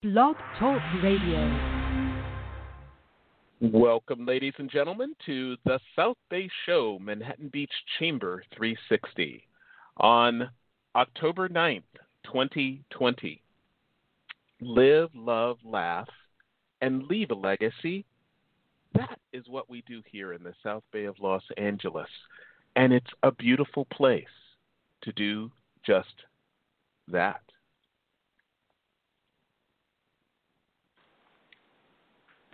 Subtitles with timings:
[0.00, 1.42] Blog Talk Radio.
[3.60, 9.42] Welcome, ladies and gentlemen, to the South Bay Show, Manhattan Beach Chamber 360,
[9.96, 10.48] on
[10.94, 11.82] October 9th,
[12.26, 13.42] 2020.
[14.60, 16.08] Live, love, laugh,
[16.80, 18.04] and leave a legacy.
[18.94, 22.10] That is what we do here in the South Bay of Los Angeles.
[22.76, 24.26] And it's a beautiful place
[25.02, 25.50] to do
[25.84, 26.14] just
[27.08, 27.40] that.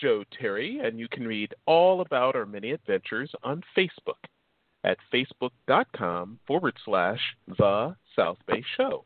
[0.00, 4.24] Joe Terry, and you can read all about our many adventures on Facebook
[4.84, 7.20] at facebook.com forward slash
[7.58, 9.04] the South Bay Show.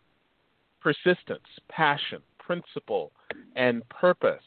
[0.81, 3.13] Persistence, passion, principle,
[3.57, 4.43] and purpose.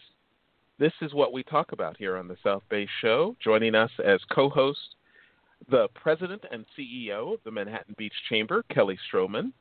[0.79, 3.35] This is what we talk about here on the South Bay Show.
[3.43, 4.95] Joining us as co host,
[5.69, 9.51] the president and CEO of the Manhattan Beach Chamber, Kelly Stroman.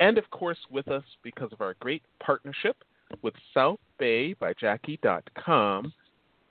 [0.00, 2.76] And of course, with us because of our great partnership
[3.22, 5.92] with South Bay by Jackie.com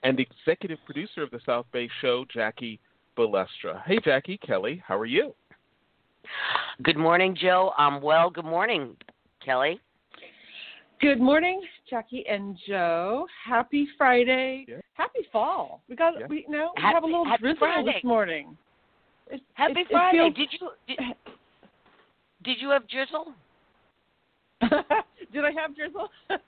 [0.02, 2.80] and the executive producer of the South Bay Show, Jackie
[3.16, 3.82] Balestra.
[3.84, 5.34] Hey, Jackie, Kelly, how are you?
[6.82, 7.72] Good morning, Joe.
[7.76, 8.30] I'm well.
[8.30, 8.96] Good morning,
[9.44, 9.80] Kelly.
[11.00, 13.26] Good morning, Jackie and Joe.
[13.44, 14.64] Happy Friday.
[14.68, 14.76] Yeah.
[14.94, 15.82] Happy fall.
[15.88, 16.26] We got Yeah.
[16.28, 17.92] we you know we Happy- have a little drizzle Friday.
[17.94, 18.56] this morning.
[19.28, 20.18] It, Happy it, it Friday.
[20.18, 20.98] feels- Did you did,
[22.44, 23.34] did you have drizzle?
[25.32, 26.08] Did I have drizzle?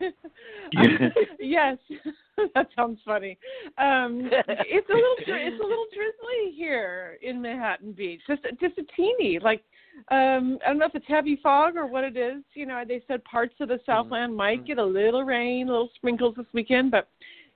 [0.00, 1.08] Yeah.
[1.38, 1.78] yes,
[2.54, 3.38] that sounds funny.
[3.78, 8.20] Um, it's a little dri- it's a little drizzly here in Manhattan Beach.
[8.26, 9.62] Just just a teeny like
[10.10, 12.42] um, I don't know if it's heavy fog or what it is.
[12.54, 16.34] You know, they said parts of the Southland might get a little rain, little sprinkles
[16.36, 17.08] this weekend, but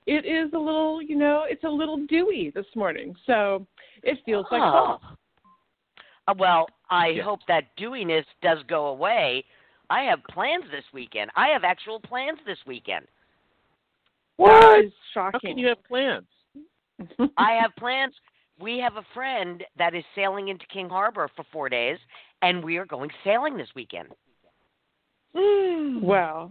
[0.06, 3.66] it is a little you know it's a little dewy this morning, so
[4.02, 5.00] it feels like fall.
[6.28, 7.24] Uh, well, I Yes.
[7.24, 9.44] hope that dewiness does go away.
[9.90, 11.30] I have plans this weekend.
[11.36, 13.06] I have actual plans this weekend.
[14.36, 14.60] What?
[14.60, 16.26] That is How can you have plans?
[17.36, 18.14] I have plans.
[18.58, 21.98] We have a friend that is sailing into King Harbor for four days,
[22.42, 24.08] and we are going sailing this weekend.
[25.34, 26.50] well,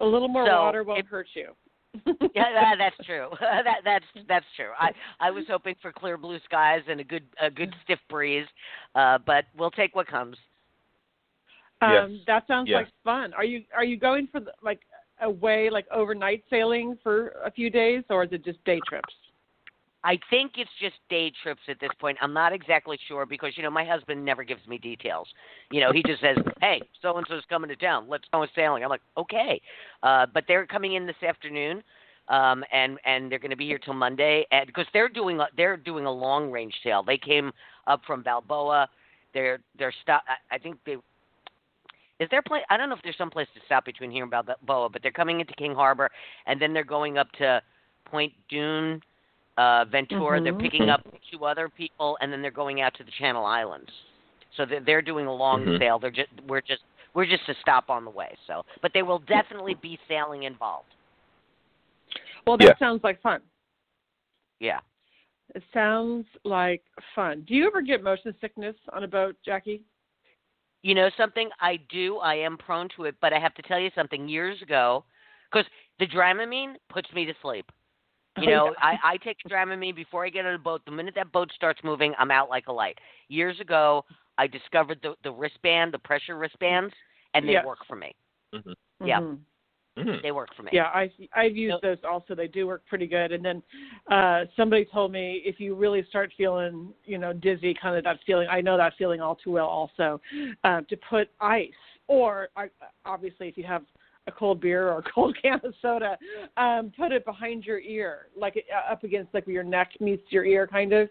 [0.00, 1.48] a little more So, water won't if- hurt you.
[2.34, 3.28] yeah, that, that's true.
[3.40, 4.70] that that's that's true.
[4.80, 8.46] I I was hoping for clear blue skies and a good a good stiff breeze,
[8.94, 10.38] uh, but we'll take what comes.
[11.82, 12.20] Um, Yes.
[12.26, 12.84] That sounds Yes.
[12.84, 13.34] like fun.
[13.34, 14.80] Are you are you going for the, like
[15.20, 19.14] away like overnight sailing for a few days, or is it just day trips?
[20.04, 22.18] I think it's just day trips at this point.
[22.20, 25.28] I'm not exactly sure because you know my husband never gives me details.
[25.70, 28.08] You know, he just says, "Hey, so and so's coming to town.
[28.08, 29.60] Let's go sailing." I'm like, "Okay,"
[30.02, 31.84] uh, but they're coming in this afternoon,
[32.28, 35.46] um, and and they're going to be here till Monday, and because they're doing a,
[35.56, 37.02] they're doing a long range sail.
[37.04, 37.52] They came
[37.86, 38.88] up from Balboa.
[39.34, 40.24] They're they're stop.
[40.26, 40.96] I, I think they.
[42.22, 42.62] Is there place?
[42.70, 45.10] I don't know if there's some place to stop between here and Balboa, but they're
[45.10, 46.08] coming into King Harbor,
[46.46, 47.60] and then they're going up to
[48.04, 49.02] Point Dume
[49.58, 50.40] uh, Ventura.
[50.40, 50.60] They're Mhm.
[50.60, 53.90] picking up two other people, and then they're going out to the Channel Islands.
[54.56, 55.78] So they're, they're doing a long Mhm.
[55.78, 55.98] sail.
[55.98, 58.34] They're just we're just we're just a stop on the way.
[58.46, 60.94] So, but they will definitely be sailing involved.
[62.46, 62.78] Well, that Yeah.
[62.78, 63.42] sounds like fun.
[64.60, 64.80] Yeah.
[65.54, 66.84] It sounds like
[67.14, 67.42] fun.
[67.42, 69.82] Do you ever get motion sickness on a boat, Jackie?
[70.82, 71.48] You know something?
[71.60, 72.18] I do.
[72.18, 74.28] I am prone to it, but I have to tell you something.
[74.28, 75.04] Years ago,
[75.50, 75.66] because
[75.98, 77.70] the Dramamine puts me to sleep.
[78.38, 78.74] You Oh, know.
[78.80, 80.80] I, I take Dramamine before I get on a boat.
[80.86, 82.98] The minute that boat starts moving, I'm out like a light.
[83.28, 84.04] Years ago,
[84.38, 86.94] I discovered the the wristband, the pressure wristbands,
[87.34, 87.64] and they Yes.
[87.66, 88.14] work for me.
[88.54, 88.74] Mhm.
[89.04, 89.20] Yeah.
[89.20, 89.38] Mhm.
[89.96, 90.22] Mhm.
[90.22, 90.70] They work for me.
[90.72, 92.34] Yeah, I I've used So- those also.
[92.34, 93.30] They do work pretty good.
[93.32, 93.62] And then
[94.10, 98.18] uh somebody told me if you really start feeling, you know, dizzy, kind of that
[98.24, 98.48] feeling.
[98.48, 99.66] I know that feeling all too well.
[99.68, 100.20] Also,
[100.64, 101.70] uh, to put ice
[102.08, 102.66] or uh,
[103.04, 103.82] obviously if you have
[104.26, 106.16] a cold beer or a cold can of soda,
[106.56, 110.22] um, put it behind your ear, like uh, up against like where your neck meets
[110.30, 111.08] your ear, kind of,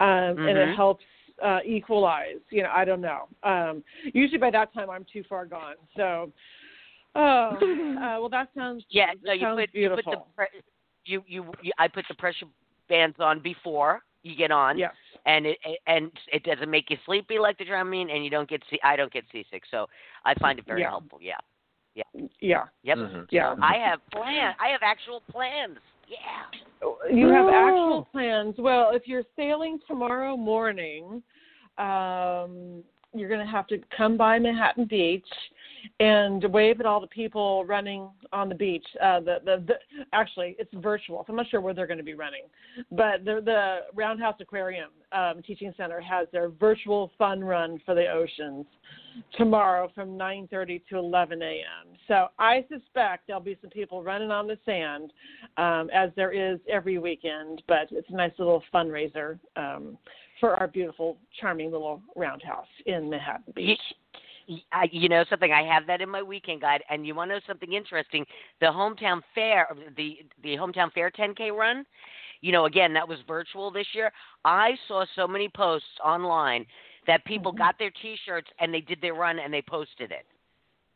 [0.00, 0.46] um, mm-hmm.
[0.48, 0.76] and it Mhm.
[0.76, 1.04] helps
[1.42, 2.40] uh, equalize.
[2.50, 3.28] You know, I don't know.
[3.42, 5.74] Um, usually by that time I'm too far gone.
[5.96, 6.32] So,
[7.14, 7.56] oh, uh,
[8.20, 10.60] well, that sounds Yeah, that no, you sounds put you put the pre-
[11.06, 12.46] you, you you I put the pressure
[12.88, 14.92] bands on before you get on, yes.
[15.26, 18.48] and it it- and it doesn't make you sleepy like the Dramamine, and you don't
[18.48, 19.86] get see I don't get seasick, so
[20.24, 20.90] I find it very Yeah.
[20.90, 21.18] helpful.
[21.20, 21.36] Yeah.
[22.40, 22.64] Yeah.
[22.82, 22.98] Yep.
[22.98, 23.26] Mhm.
[23.30, 23.54] Yeah.
[23.62, 24.56] I have plans.
[24.58, 25.78] I have actual plans.
[26.08, 26.88] Yeah.
[27.12, 27.50] You have Oh.
[27.68, 28.56] actual plans.
[28.58, 31.22] Well, if you're sailing tomorrow morning,
[31.78, 32.82] um,
[33.14, 35.26] you're going to have to come by Manhattan Beach
[36.00, 38.86] and wave at all the people running on the beach.
[39.02, 39.74] Uh, the, the, the
[40.12, 41.24] actually, it's virtual.
[41.26, 42.44] So I'm not sure where they're going to be running,
[42.90, 48.06] but the, the Roundhouse Aquarium um, Teaching Center has their virtual fun run for the
[48.08, 48.66] oceans
[49.36, 51.96] tomorrow from 9:30 to 11 a.m.
[52.08, 55.12] So I suspect there'll be some people running on the sand,
[55.56, 57.62] um, as there is every weekend.
[57.68, 59.96] But it's a nice little fundraiser um,
[60.44, 63.80] for our beautiful, charming little roundhouse in Manhattan Beach.
[64.72, 65.50] I, you know something?
[65.52, 68.26] I have that in my weekend guide, and you want to know something interesting?
[68.60, 71.86] The hometown fair, the the hometown fair 10k run.
[72.42, 74.12] You know, again, that was virtual this year.
[74.44, 76.66] I saw so many posts online
[77.06, 77.56] that people Mhm.
[77.58, 80.26] got their T-shirts and they did their run and they posted it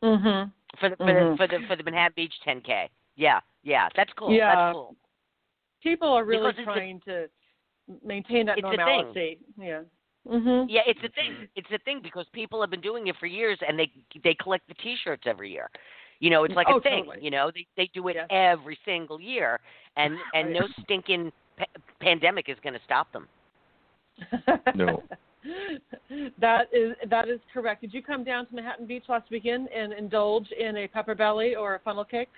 [0.04, 0.50] Mm-hmm.
[0.78, 1.30] for the for Mhm.
[1.30, 2.90] the for the for the Manhattan Beach 10k.
[3.16, 4.30] Yeah, yeah, that's cool.
[4.30, 4.54] Yeah.
[4.54, 4.94] That's cool.
[5.82, 7.30] People are really Because it's a- trying to
[8.04, 8.78] maintain that It's a thing.
[8.78, 9.38] normalcy.
[9.56, 9.82] Yeah.
[10.28, 10.66] Mhm.
[10.68, 11.48] Yeah, it's a thing.
[11.56, 13.90] It's a thing because people have been doing it for years, and they
[14.22, 15.70] they collect the T-shirts every year.
[16.20, 17.04] You know, it's like Oh, a thing.
[17.04, 17.24] totally.
[17.24, 18.26] You know, they they do it Yes.
[18.30, 19.60] every single year,
[19.96, 21.64] and and no stinking pa-
[22.00, 23.28] pandemic is going to stop them.
[24.74, 25.02] No.
[26.38, 27.80] that is that is correct.
[27.80, 31.54] Did you come down to Manhattan Beach last weekend and indulge in a pepper belly
[31.54, 32.28] or a funnel cake?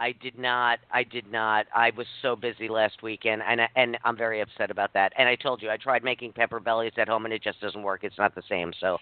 [0.00, 0.78] I did not.
[0.92, 1.66] I did not.
[1.74, 5.12] I was so busy last weekend, and I- and I'm very upset about that.
[5.16, 7.82] And I told you I tried making pepper bellies at home, and it just doesn't
[7.82, 8.04] work.
[8.04, 8.72] It's not the same.
[8.74, 8.98] So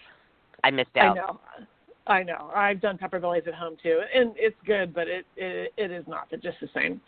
[0.63, 1.17] I missed out.
[1.17, 1.39] I know.
[2.07, 2.51] I know.
[2.55, 6.07] I've done pepper bellies at home too, and it's good, but it it, it is
[6.07, 7.01] not the- just the same.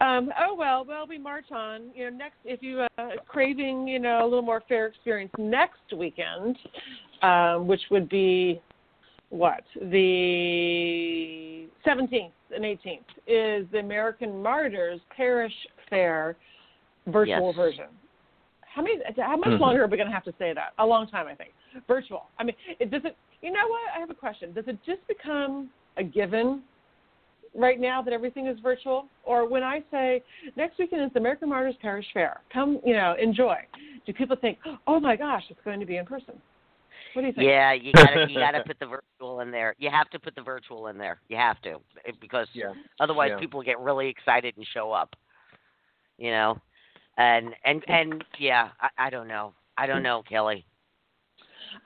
[0.00, 1.90] Um, oh well, well we march on.
[1.94, 5.92] You know, next if you uh, craving, you know, a little more fair experience next
[5.92, 6.58] weekend,
[7.22, 8.62] um, which would be
[9.30, 15.54] what the 17th and 18th is the American Martyrs Parish
[15.90, 16.36] Fair
[17.06, 17.56] virtual Yes.
[17.56, 17.86] version.
[18.62, 19.00] How many?
[19.16, 19.60] How much Mhm.
[19.60, 20.74] longer are we going to have to say that?
[20.78, 21.54] A long time, I think.
[21.86, 22.28] Virtual.
[22.38, 23.16] I mean, it doesn't.
[23.42, 23.90] You know what?
[23.94, 24.52] I have a question.
[24.52, 26.62] Does it just become a given
[27.54, 30.22] right now that everything is virtual, or when I say
[30.56, 33.56] next weekend is the American Martyrs Parish Fair, come, you know, enjoy.
[34.04, 36.40] Do people think, oh my gosh, it's going to be in person?
[37.16, 37.46] What do you think?
[37.46, 39.74] Yeah, you gotta you gotta put the virtual in there.
[39.78, 41.18] You have to put the virtual in there.
[41.28, 41.80] You have to
[42.20, 42.74] because Yeah.
[43.00, 43.38] otherwise Yeah.
[43.38, 45.16] people get really excited and show up.
[46.18, 46.60] You know,
[47.16, 49.54] and and and yeah, I, I don't know.
[49.78, 50.66] I don't know, Kelly.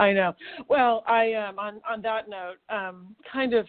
[0.01, 0.35] I know.
[0.67, 3.69] Well, I um on on that note, um kind of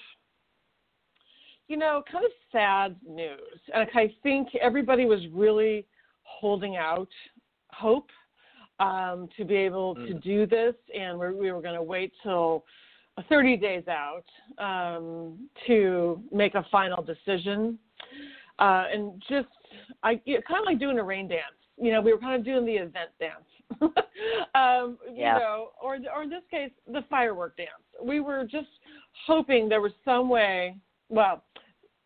[1.68, 3.62] you know, kind of sad news.
[3.72, 5.86] And I think everybody was really
[6.24, 7.08] holding out
[7.70, 8.10] hope
[8.82, 10.24] um to be able to Mm.
[10.24, 12.66] do this and we we were going to wait till
[13.30, 14.26] 30 days out
[14.58, 17.78] um to make a final decision.
[18.60, 19.48] Uh and just
[20.04, 21.60] I it's kind of like doing a rain dance.
[21.78, 23.50] You know, we were kind of doing the event dance.
[24.56, 25.34] um, Yeah.
[25.36, 27.86] You know, or or in this case, the firework dance.
[28.02, 28.72] We were just
[29.28, 30.76] hoping there was some way,
[31.10, 31.44] well,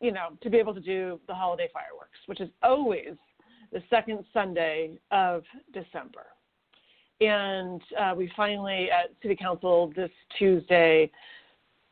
[0.01, 3.15] you know, to be able to do the holiday fireworks, which is always
[3.71, 6.25] the second Sunday of December.
[7.21, 11.09] And uh, we finally at City Council this Tuesday,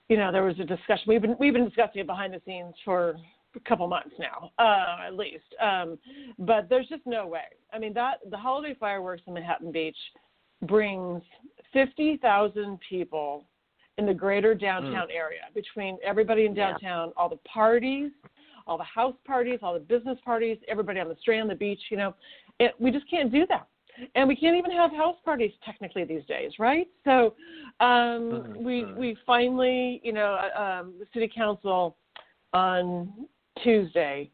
[0.10, 1.06] you know, there was a discussion.
[1.08, 3.16] We've been we've been discussing it behind the scenes for
[3.56, 5.46] a couple months now, uh, at least.
[5.62, 5.98] Um,
[6.40, 7.46] but there's just no way.
[7.72, 9.98] I mean, that the holiday fireworks in Manhattan Beach
[10.64, 11.22] brings
[11.72, 13.46] 50,000 people
[13.98, 16.72] in the greater downtown area between everybody in Yeah.
[16.72, 18.12] downtown, all the parties,
[18.66, 21.98] all the house parties, all the business parties, everybody on the strand, the beach, you
[21.98, 22.16] know.
[22.60, 23.68] It, we just can't do that.
[24.16, 26.88] And we can't even have house parties technically these days, right?
[27.04, 27.36] So
[27.80, 28.96] um, we Mhm.
[28.96, 31.98] we finally, you know, uh, um, the city council
[32.54, 33.28] on
[33.64, 34.32] Tuesday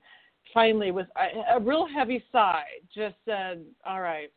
[0.53, 4.31] finally with a, a real heavy sigh just said, "All right,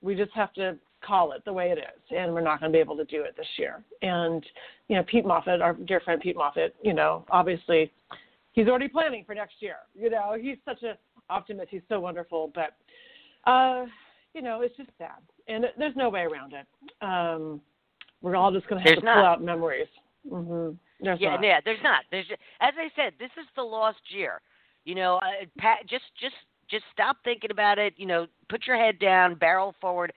[0.00, 2.76] we just have to call it the way it is, and we're not going to
[2.76, 4.44] be able to do it this year." And
[4.88, 7.92] you know, Pete Moffat, our dear friend Pete Moffat, you know, obviously
[8.52, 9.76] he's already planning for next year.
[9.94, 10.96] You know, he's such an
[11.28, 11.68] optimist.
[11.70, 12.76] He's so wonderful, but
[13.50, 13.86] uh,
[14.34, 16.66] you know, it's just sad, and there's no way around it.
[17.00, 17.60] Um,
[18.20, 19.86] we're all just going to have There's to pull out memories.
[20.28, 21.44] hmm There's yeah, not.
[21.44, 21.60] yeah.
[21.64, 22.04] There's not.
[22.10, 22.26] There's
[22.60, 24.40] as I said, this is the lost year.
[24.84, 26.34] You know, uh, Pat, just just
[26.70, 27.94] just stop thinking about it.
[27.96, 30.12] You know, put your head down, barrel forward.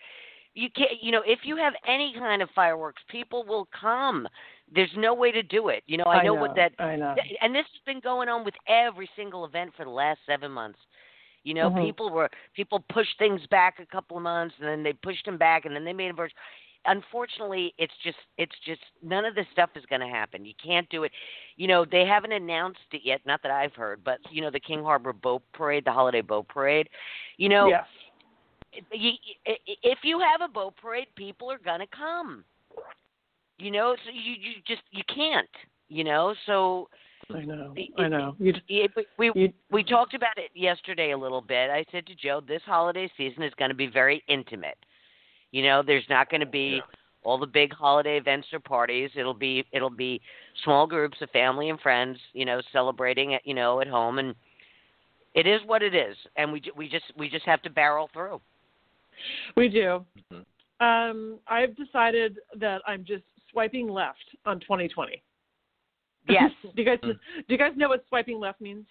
[0.54, 0.92] You can't.
[1.02, 4.28] You know, if you have any kind of fireworks, people will come.
[4.74, 5.84] There's no way to do it.
[5.86, 6.72] You know, I, I know, what that.
[6.80, 7.16] I know.
[7.42, 10.80] And this has been going on with every single event for the last seven months.
[11.48, 11.82] You know, Mhm.
[11.82, 15.38] people were people pushed things back a couple of months, and then they pushed them
[15.38, 16.38] back, and then they made a version
[16.86, 20.46] unfortunately it's just it's just none of this stuff is going to happen.
[20.46, 21.12] You can't do it.
[21.56, 24.60] You know they haven't announced it yet not that i've heard but you know the
[24.60, 26.88] king harbor boat parade the holiday boat parade
[27.38, 27.72] you know
[28.92, 29.12] you,
[29.84, 32.44] if you have a boat parade people are going to come.
[33.58, 35.50] You know so you you just you can't
[35.90, 36.90] you know so
[37.34, 37.74] I know.
[37.76, 38.36] it- I know.
[38.40, 41.70] You, it, we you, we talked about it yesterday a little bit.
[41.70, 44.78] I said to Joe, this holiday season is going to be very intimate.
[45.52, 46.82] You know, there's not going to be
[47.24, 49.10] all the big holiday events or parties.
[49.16, 50.22] It'll be it'll be
[50.64, 54.34] small groups of family and friends, you know, celebrating it, you know, at home and
[55.34, 58.40] it is what it is and we we just we just have to barrel through.
[59.56, 60.06] we do.
[60.32, 60.46] Mhm.
[60.80, 65.22] Um, I've decided that I'm just swiping left on 2020.
[66.30, 66.52] Yes.
[66.64, 67.14] do you guys Mm.
[67.14, 68.86] do you guys know what swiping left means?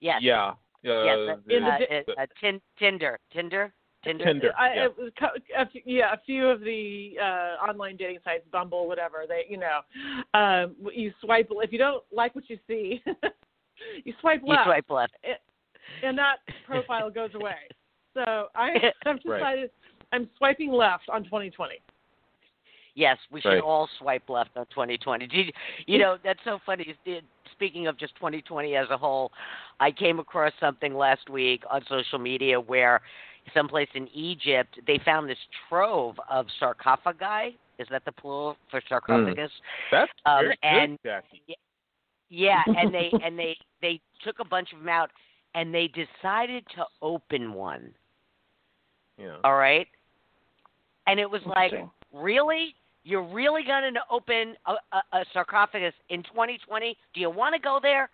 [0.00, 0.20] Yes.
[0.22, 0.48] Yeah.
[0.48, 1.16] Uh, Yes.
[1.18, 3.18] uh, the- uh, the- uh, tin, Tinder.
[3.32, 3.72] Tinder.
[4.04, 4.24] Tinder.
[4.24, 4.52] Tinder.
[4.58, 4.84] I, yeah.
[4.84, 5.12] it was
[5.56, 9.24] a few, yeah, a few of the uh, online dating sites, Bumble, whatever.
[9.26, 9.80] They, you know,
[10.38, 13.02] um, you swipe if you don't like what you see,
[14.04, 14.46] you swipe left.
[14.46, 15.12] You left, swipe left.
[16.02, 16.36] and that
[16.66, 17.56] profile goes away.
[18.12, 19.38] So I, I've Right.
[19.38, 19.70] decided
[20.12, 21.76] I'm swiping left on 2020.
[22.94, 23.62] Yes, we should Right.
[23.62, 25.26] all swipe left on 2020.
[25.26, 25.52] Did you,
[25.86, 26.94] you know, that's so funny.
[27.52, 29.32] Speaking of just 2020 as a whole,
[29.80, 33.00] I came across something last week on social media where
[33.52, 37.58] someplace in Egypt they found this trove of sarcophagi.
[37.78, 39.50] Is that the plural for sarcophagus?
[39.90, 41.42] That's um, very good, Jackie.
[42.30, 45.10] Yeah, and they and they they took a bunch of them out
[45.56, 47.92] and they decided to open one.
[49.18, 49.36] Yeah.
[49.42, 49.88] All right,
[51.08, 51.72] and it was like
[52.14, 52.76] Really?
[53.04, 56.96] You're really going to open a, a, a sarcophagus in 2020?
[57.14, 58.10] Do you want to go there?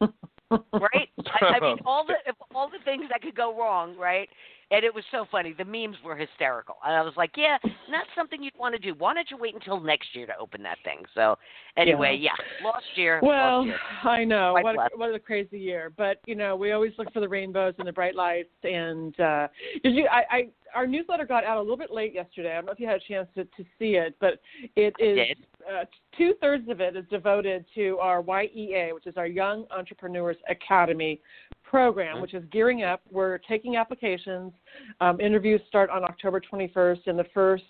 [0.50, 1.10] Right?
[1.42, 2.14] I, I mean, all the
[2.54, 4.30] all the things that could go wrong, right?
[4.70, 5.54] And it was so funny.
[5.56, 7.56] The memes were hysterical, and I was like, "Yeah,
[7.88, 8.94] not something you'd want to do.
[8.98, 11.36] Why don't you wait until next year to open that thing?" So,
[11.78, 12.32] anyway, yeah,
[12.62, 13.18] lost year.
[13.22, 13.78] Well, lost year.
[14.04, 17.20] I know what a, what a crazy year, but you know we always look for
[17.20, 18.50] the rainbows and the bright lights.
[18.62, 19.48] And uh,
[19.82, 20.06] did you?
[20.06, 22.52] I, I our newsletter got out a little bit late yesterday.
[22.52, 24.34] I don't know if you had a chance to, to see it, but
[24.76, 25.36] it is
[25.68, 25.84] uh,
[26.16, 31.20] two thirds of it is devoted to our YEA, which is our Young Entrepreneurs Academy
[31.68, 32.22] program, Mhm.
[32.22, 33.02] which is gearing up.
[33.10, 34.52] We're taking applications.
[35.00, 37.64] Um, interviews start on October 21st, and the first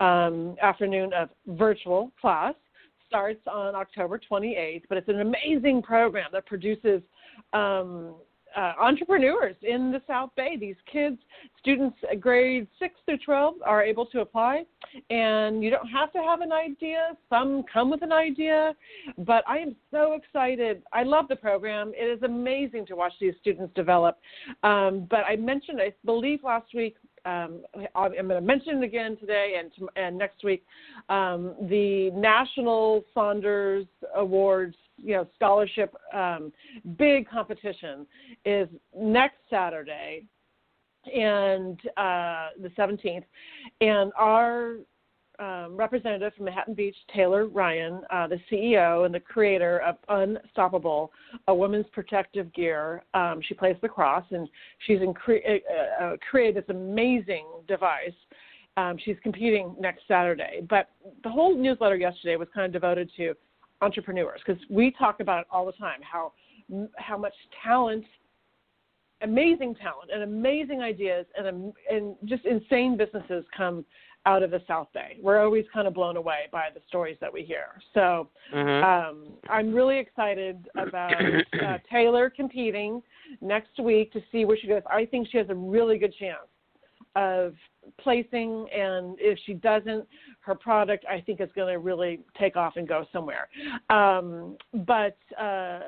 [0.00, 2.54] um, afternoon of virtual class
[3.06, 4.82] starts on October 28th.
[4.88, 7.00] But it's an amazing program that produces
[7.52, 8.16] um,
[8.56, 10.56] uh, entrepreneurs in the South Bay.
[10.58, 11.18] These kids,
[11.58, 14.64] students uh, grades 6 through 12, are able to apply,
[15.10, 17.16] and you don't have to have an idea.
[17.28, 18.74] Some come with an idea,
[19.18, 20.82] but I am so excited.
[20.92, 21.92] I love the program.
[21.94, 24.18] It is amazing to watch these students develop.
[24.62, 27.62] Um, but I mentioned, I believe last week, um,
[27.94, 30.64] I'm going to mention it again today and, and next week.
[31.08, 36.52] Um, the National Saunders Awards, you know, scholarship um,
[36.98, 38.06] big competition
[38.44, 40.26] is next Saturday,
[41.06, 43.24] and uh, the 17th,
[43.80, 44.76] and our
[45.38, 51.12] um, representative from Manhattan Beach, Taylor Ryan, uh, the CEO and the creator of Unstoppable,
[51.48, 53.02] a women's protective gear.
[53.14, 54.48] Um, she plays lacrosse, and
[54.86, 58.12] she's uh, uh, created this amazing device.
[58.76, 60.90] Um, she's competing next Saturday, but
[61.22, 63.34] the whole newsletter yesterday was kind of devoted to
[63.84, 66.32] entrepreneurs because we talk about it all the time how
[66.96, 68.04] how much talent
[69.22, 73.84] amazing talent and amazing ideas and and just insane businesses come
[74.26, 75.18] out of the South Bay.
[75.20, 77.80] We're always kind of blown away by the stories that we hear.
[77.92, 78.82] So Mhm.
[78.82, 81.12] um, I'm really excited about
[81.62, 83.02] uh, Taylor competing
[83.40, 84.82] next week to see where she goes.
[84.90, 86.48] I think she has a really good chance
[87.16, 87.54] of
[87.98, 90.06] placing, and if she doesn't,
[90.40, 93.48] her product I think is going to really take off and go somewhere.
[93.90, 95.80] Um, but uh,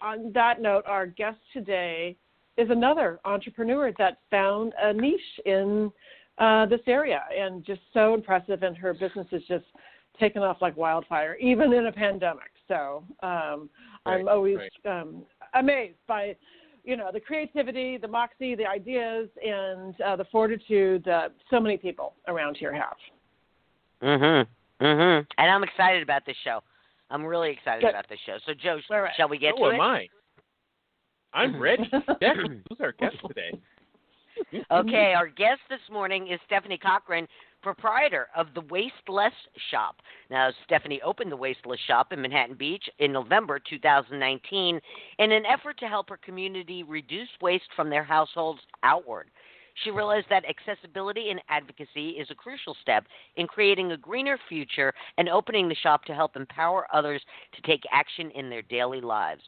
[0.00, 2.16] on that note, our guest today
[2.56, 5.90] is another entrepreneur that found a niche in
[6.38, 9.64] uh, this area and just so impressive, and her business is just
[10.18, 12.50] taken off like wildfire, even in a pandemic.
[12.68, 13.68] So um,
[14.06, 15.00] I'm always right.
[15.00, 15.24] um,
[15.54, 16.36] amazed by,
[16.84, 21.76] you know, the creativity, the moxie, the ideas, and uh, the fortitude that so many
[21.76, 22.96] people around here have.
[24.02, 24.46] Mhm.
[24.80, 25.26] Mhm.
[25.38, 26.62] And I'm excited about this show.
[27.10, 27.90] I'm really excited Good.
[27.90, 28.38] about this show.
[28.46, 29.12] So, Joe, All right.
[29.16, 29.80] shall we get so to am it?
[29.80, 30.08] I.
[31.34, 31.88] I'm ready.
[32.20, 33.52] Beck, who's our guest today?
[34.70, 37.26] Okay, our guest this morning is Stephanie Cochrane,
[37.62, 39.32] proprietor of the Waste Less
[39.70, 39.96] Shop.
[40.30, 44.80] Now, Stephanie opened the Waste Less Shop in Manhattan Beach in November 2019
[45.18, 49.30] in an effort to help her community reduce waste from their households outward.
[49.84, 53.06] She realized that accessibility and advocacy is a crucial step
[53.36, 57.22] in creating a greener future and opening the shop to help empower others
[57.54, 59.42] to take action in their daily lives.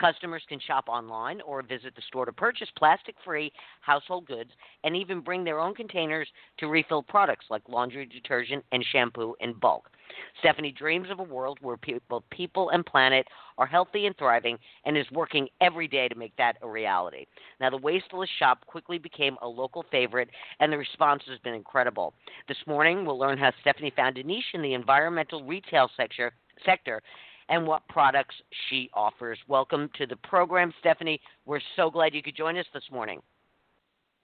[0.00, 4.50] Customers can shop online or visit the store to purchase plastic free household goods
[4.84, 9.54] and even bring their own containers to refill products like laundry detergent and shampoo in
[9.54, 9.90] bulk.
[10.38, 13.26] Stephanie dreams of a world where people, people and planet
[13.58, 17.26] are healthy and thriving and is working every day to make that a reality.
[17.60, 20.28] Now, the Waste Less Shop quickly became a local favorite,
[20.60, 22.14] and the response has been incredible.
[22.48, 26.32] This morning, we'll learn how Stephanie found a niche in the environmental retail sector,
[26.64, 27.02] sector
[27.48, 28.34] and what products
[28.68, 29.38] she offers.
[29.48, 31.20] Welcome to the program, Stephanie.
[31.44, 33.20] We're so glad you could join us this morning.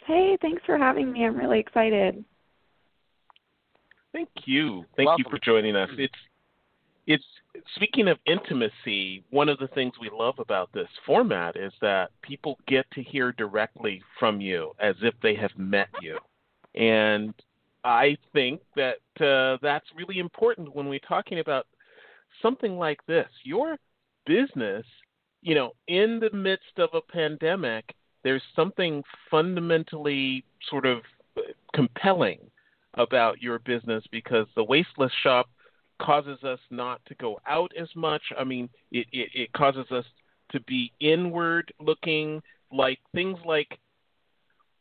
[0.07, 1.25] Hey, thanks for having me.
[1.25, 2.25] I'm really excited.
[4.13, 4.85] Thank you.
[4.97, 5.25] Thank Welcome.
[5.27, 5.89] you for joining us.
[5.97, 6.15] It's
[7.07, 7.25] it's
[7.75, 12.59] speaking of intimacy, one of the things we love about this format is that people
[12.69, 16.19] get to hear directly from you as if they have met you.
[16.75, 17.35] And
[17.85, 21.67] I think that uh, that's really important when we're talking about
[22.41, 23.29] something like this.
[23.45, 23.77] Your
[24.27, 24.85] business,
[25.43, 30.99] you know, in the midst of a pandemic, there's something fundamentally sort of
[31.37, 31.41] uh,
[31.75, 32.39] compelling
[32.95, 35.49] about your business because the waste less shop
[36.01, 38.23] causes us not to go out as much.
[38.39, 40.05] I mean, it, it, it causes us
[40.51, 43.79] to be inward looking, like things like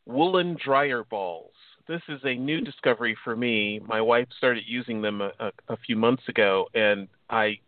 [0.06, 1.52] woolen dryer balls.
[1.88, 3.80] This is a new discovery for me.
[3.86, 7.58] My wife started using them a, a, a few months ago, and I,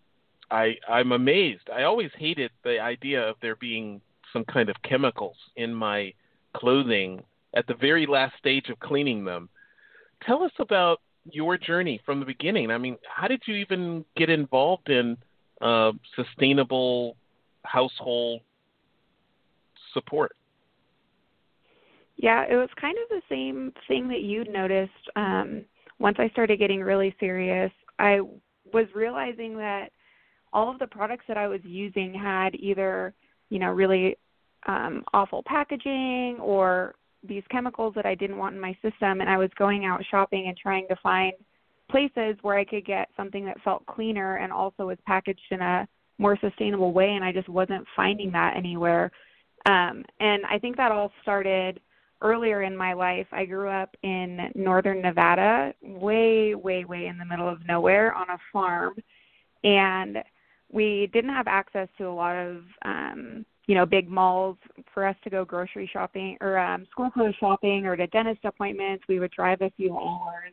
[0.50, 1.68] I, I'm amazed.
[1.74, 4.00] I always hated the idea of there being
[4.32, 6.12] some kind of chemicals in my
[6.54, 7.22] clothing
[7.54, 9.48] at the very last stage of cleaning them.
[10.26, 11.00] Tell us about
[11.30, 12.70] your journey from the beginning.
[12.70, 15.16] I mean, how did you even get involved in
[15.60, 17.16] uh, sustainable
[17.64, 18.42] household
[19.92, 20.36] support?
[22.16, 24.92] Yeah, it was kind of the same thing that you'd noticed.
[25.16, 25.64] Um,
[25.98, 28.20] once I started getting really serious, I
[28.72, 29.88] was realizing that
[30.52, 33.14] all of the products that I was using had either,
[33.50, 34.16] you know, really
[34.66, 36.94] um, awful packaging or
[37.26, 39.20] these chemicals that I didn't want in my system.
[39.20, 41.32] And I was going out shopping and trying to find
[41.90, 45.86] places where I could get something that felt cleaner and also was packaged in a
[46.18, 47.10] more sustainable way.
[47.10, 49.10] And I just wasn't finding that anywhere.
[49.66, 51.80] Um, and I think that all started
[52.24, 53.26] earlier in my life.
[53.30, 58.30] I grew up in northern Nevada, way, way, way in the middle of nowhere on
[58.30, 58.94] a farm.
[59.62, 60.18] And
[60.72, 64.56] we didn't have access to a lot of um you know big malls
[64.92, 69.04] for us to go grocery shopping or um school clothes shopping or to dentist appointments.
[69.08, 70.52] We would drive a few hours.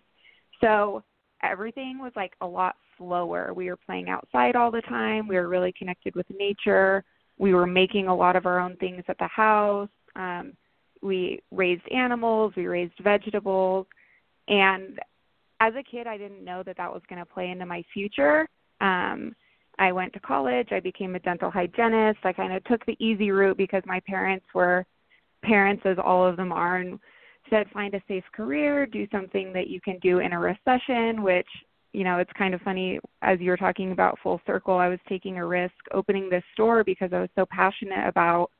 [0.62, 1.04] So
[1.42, 3.54] everything was like a lot slower.
[3.54, 5.28] We were playing outside all the time.
[5.28, 7.04] We were really connected with nature.
[7.40, 9.90] We were making a lot of our own things at the house.
[10.16, 10.54] Um
[11.02, 13.86] we raised animals we raised vegetables
[14.48, 15.00] and
[15.60, 18.48] as a kid i didn't know that that was going to play into my future
[18.82, 19.34] um
[19.80, 20.70] I went to college.
[20.72, 22.20] I became a dental hygienist.
[22.24, 24.86] I kind of took the easy route because my parents were
[25.44, 27.00] parents, as all of them are, and
[27.50, 31.48] said, find a safe career, do something that you can do in a recession, which,
[31.94, 34.76] you know, it's kind of funny as you were talking about full circle.
[34.76, 38.52] I was taking a risk opening this store because I was so passionate about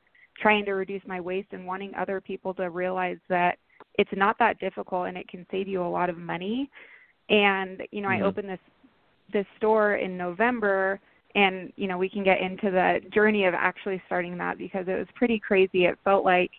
[0.42, 3.58] trying to reduce my waste and wanting other people to realize that
[3.94, 6.68] it's not that difficult and it can save you a lot of money.
[7.28, 8.18] And, you know, Mhm.
[8.18, 8.60] I opened this
[9.30, 11.00] this store in November
[11.34, 14.98] and you know we can get into the journey of actually starting that because it
[14.98, 16.50] was pretty crazy it felt like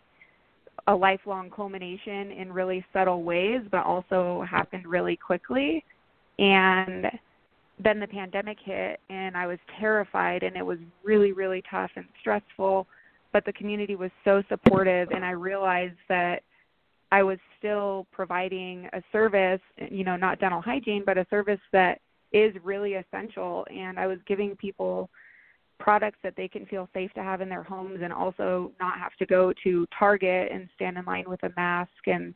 [0.87, 5.83] a lifelong culmination in really subtle ways but also happened really quickly
[6.39, 7.05] and
[7.83, 12.05] then the pandemic hit and I was terrified and it was really really tough and
[12.19, 12.87] stressful
[13.33, 16.43] but the community was so supportive and I realized that
[17.11, 21.99] I was still providing a service you know not dental hygiene but a service that
[22.31, 25.09] is really essential and I was giving people
[25.79, 29.13] products that they can feel safe to have in their homes and also not have
[29.17, 32.33] to go to Target and stand in line with a mask and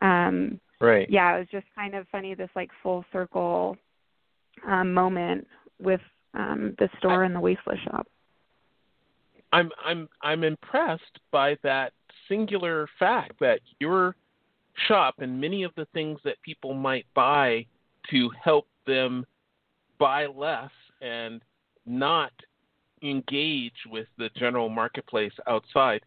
[0.00, 1.08] um Right.
[1.08, 3.76] yeah, it was just kind of funny this like full circle
[4.66, 5.46] um moment
[5.80, 6.00] with
[6.34, 8.06] um the store and the waste less shop.
[9.56, 11.94] I'm I'm I'm impressed by that
[12.28, 14.14] singular fact that your
[14.86, 17.64] shop and many of the things that people might buy
[18.10, 19.24] to help them
[19.98, 21.40] buy less and
[21.86, 22.32] not
[23.02, 26.02] engage with the general marketplace outside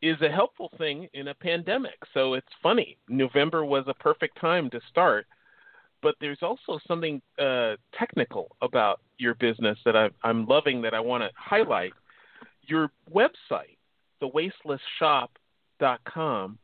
[0.00, 1.98] is a helpful thing in a pandemic.
[2.14, 2.98] So it's funny.
[3.08, 5.26] November was a perfect time to start,
[6.02, 11.00] but there's also something uh, technical about your business that I, I'm loving that I
[11.00, 11.92] want to highlight.
[12.66, 13.78] Your website,
[14.22, 16.58] thewastelessshop.com,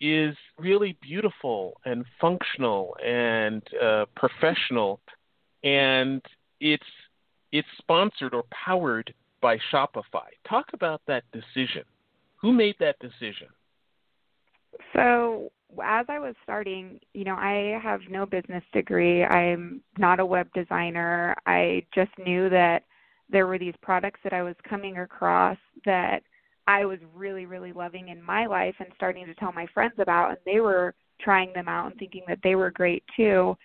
[0.00, 5.00] is really beautiful and functional and uh, professional,
[5.62, 6.20] and
[6.60, 6.82] it's
[7.52, 10.26] it's sponsored or powered by Shopify.
[10.48, 11.84] Talk about that decision.
[12.36, 13.46] Who made that decision?
[14.92, 19.24] So, as I was starting, you know, I have no business degree.
[19.24, 21.36] I'm not a web designer.
[21.46, 22.82] I just knew that
[23.30, 26.22] there were these products that I was coming across that
[26.66, 30.30] I was really, really loving in my life and starting to tell my friends about,
[30.30, 33.56] and they were trying them out and thinking that they were great too.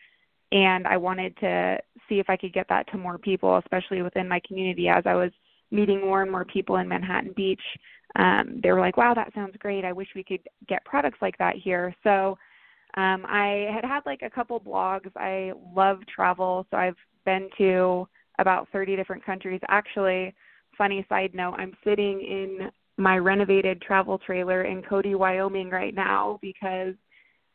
[0.52, 4.28] And I wanted to see if I could get that to more people, especially within
[4.28, 5.32] my community as I was
[5.72, 7.62] meeting more and more people in Manhattan Beach
[8.16, 9.86] um, they were like, wow, that sounds great.
[9.86, 11.96] I wish we could get products like that here.
[12.04, 12.38] So
[12.98, 15.12] um, I had had like a couple blogs.
[15.16, 16.96] I love travel, so I've
[17.26, 18.08] been to
[18.40, 19.62] about 30 different countries.
[19.68, 20.34] Actually,
[20.78, 26.40] funny side note, I'm sitting in my renovated travel trailer in Cody, Wyoming right now
[26.42, 26.94] because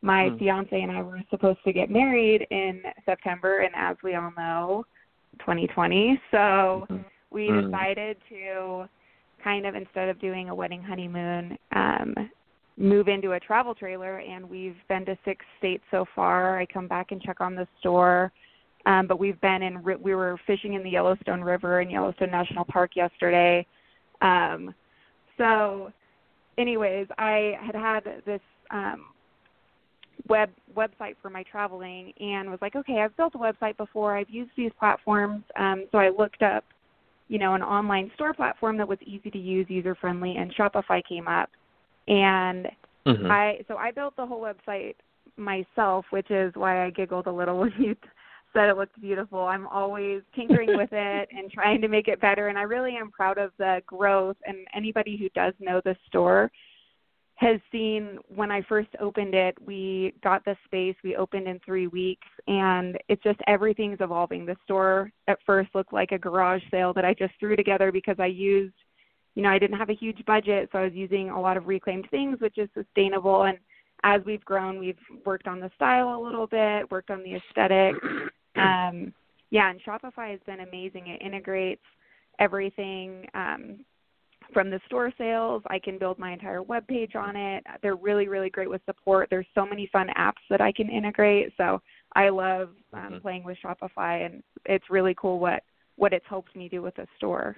[0.03, 0.39] my hmm.
[0.39, 4.85] fiance and I were supposed to get married in September, and as we all know,
[5.41, 6.21] 2020.
[6.31, 6.97] So mm-hmm.
[7.31, 7.67] we hmm.
[7.67, 8.89] decided to
[9.43, 12.15] kind of instead of doing a wedding honeymoon, um,
[12.77, 14.19] move into a travel trailer.
[14.19, 16.59] And we've been to six states so far.
[16.59, 18.33] I come back and check on the store.
[18.87, 22.65] Um, but we've been in, we were fishing in the Yellowstone River in Yellowstone National
[22.65, 23.67] Park yesterday.
[24.21, 24.75] Um,
[25.39, 25.91] so,
[26.59, 29.07] anyways, I had had this um,
[30.29, 34.17] web website for my traveling and was like, okay, I've built a website before.
[34.17, 35.45] I've used these platforms.
[35.59, 36.65] Um, so I looked up
[37.29, 41.03] you know, an online store platform that was easy to use, user friendly, and Shopify
[41.07, 41.49] came up.
[42.07, 42.67] And
[43.07, 43.31] mm-hmm.
[43.31, 44.95] I so I built the whole website
[45.37, 47.97] myself, which is why I giggled a little when you
[48.55, 49.41] said it looked beautiful.
[49.41, 53.11] I'm always tinkering with it and trying to make it better and I really am
[53.11, 56.51] proud of the growth and anybody who does know the store
[57.37, 61.89] has seen when I first opened it, we got the space, we opened in three
[61.89, 64.47] weeks, and it's just everything's evolving.
[64.47, 68.17] The store at first looked like a garage sale that I just threw together because
[68.21, 68.75] I used,
[69.35, 71.67] you know, I didn't have a huge budget, so I was using a lot of
[71.67, 73.43] reclaimed things, which is sustainable.
[73.43, 73.59] And
[74.05, 77.97] as we've grown, we've worked on the style a little bit, worked on the aesthetic.
[78.61, 79.13] Um,
[79.51, 81.07] yeah, and Shopify has been amazing.
[81.07, 81.83] It integrates
[82.41, 83.27] everything.
[83.35, 83.85] Um,
[84.53, 85.63] from the store sales.
[85.69, 87.65] I can build my entire web page on it.
[87.83, 89.29] They're really, really great with support.
[89.31, 91.53] There's so many fun apps that I can integrate.
[91.57, 91.81] So
[92.15, 93.19] I love um, mm-hmm.
[93.19, 95.63] playing with Shopify, and it's really cool what
[95.97, 97.57] what it's helped me do with the store.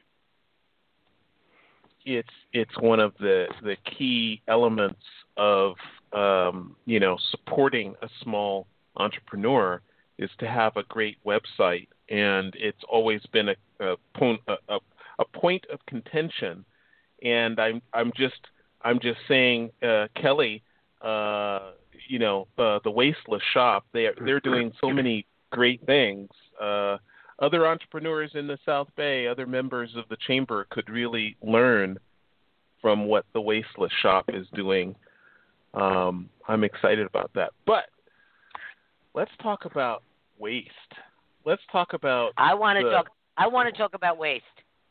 [2.04, 5.00] It's it's one of the the key elements
[5.36, 5.74] of
[6.12, 9.80] um, you know supporting a small entrepreneur
[10.18, 13.96] is to have a great website, and it's always been a, a,
[14.48, 14.78] a,
[15.18, 16.64] a point of contention
[17.22, 18.40] and I'm I'm just
[18.82, 20.62] I'm just saying, uh, Kelly,
[21.02, 21.70] uh,
[22.08, 23.84] you know, uh, the Waste Less Shop.
[23.92, 26.28] They are, they're doing so many great things.
[26.60, 26.98] Uh,
[27.38, 31.98] other entrepreneurs in the South Bay, other members of the chamber, could really learn
[32.80, 34.94] from what the Waste Less Shop is doing.
[35.74, 37.50] Um, I'm excited about that.
[37.66, 37.86] But
[39.16, 40.04] let's talk about
[40.38, 40.70] waste.
[41.44, 42.32] Let's talk about.
[42.36, 43.08] I want to the, talk.
[43.36, 44.44] I want to talk about waste.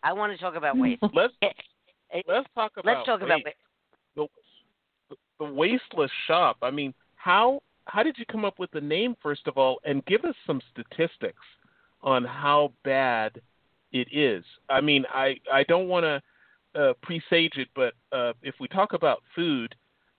[0.03, 1.01] I want to talk about waste.
[1.13, 1.33] Let's
[2.27, 3.39] let's talk about let's talk about
[4.15, 4.27] the,
[5.39, 6.57] the waste less shop.
[6.61, 10.05] I mean, how how did you come up with the name first of all, and
[10.05, 11.41] give us some statistics
[12.01, 13.41] on how bad
[13.91, 14.43] it is?
[14.69, 18.93] I mean, I I don't want to uh, presage it, but uh, if we talk
[18.93, 19.73] about food,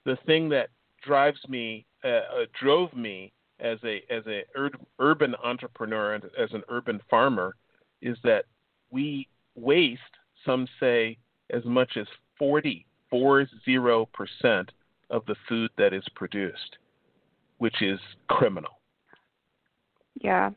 [0.04, 0.70] the thing that
[1.02, 6.52] drives me uh, uh, drove me as a as a ur- urban entrepreneur and as
[6.52, 7.56] an urban farmer
[8.02, 8.44] is that
[8.90, 10.00] we waste
[10.44, 11.16] some say
[11.50, 12.06] as much as
[12.38, 14.06] 40, 40%
[15.10, 16.76] of the food that is produced,
[17.58, 18.80] which is criminal.
[20.20, 20.50] Yeah.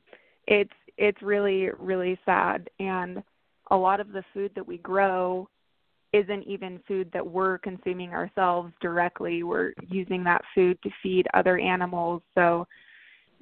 [0.48, 3.24] It's it's really really sad and
[3.72, 5.48] a lot of the food that we grow
[6.12, 9.44] isn't even food that we're consuming ourselves directly.
[9.44, 12.24] We're using that food to feed other animals.
[12.34, 12.68] So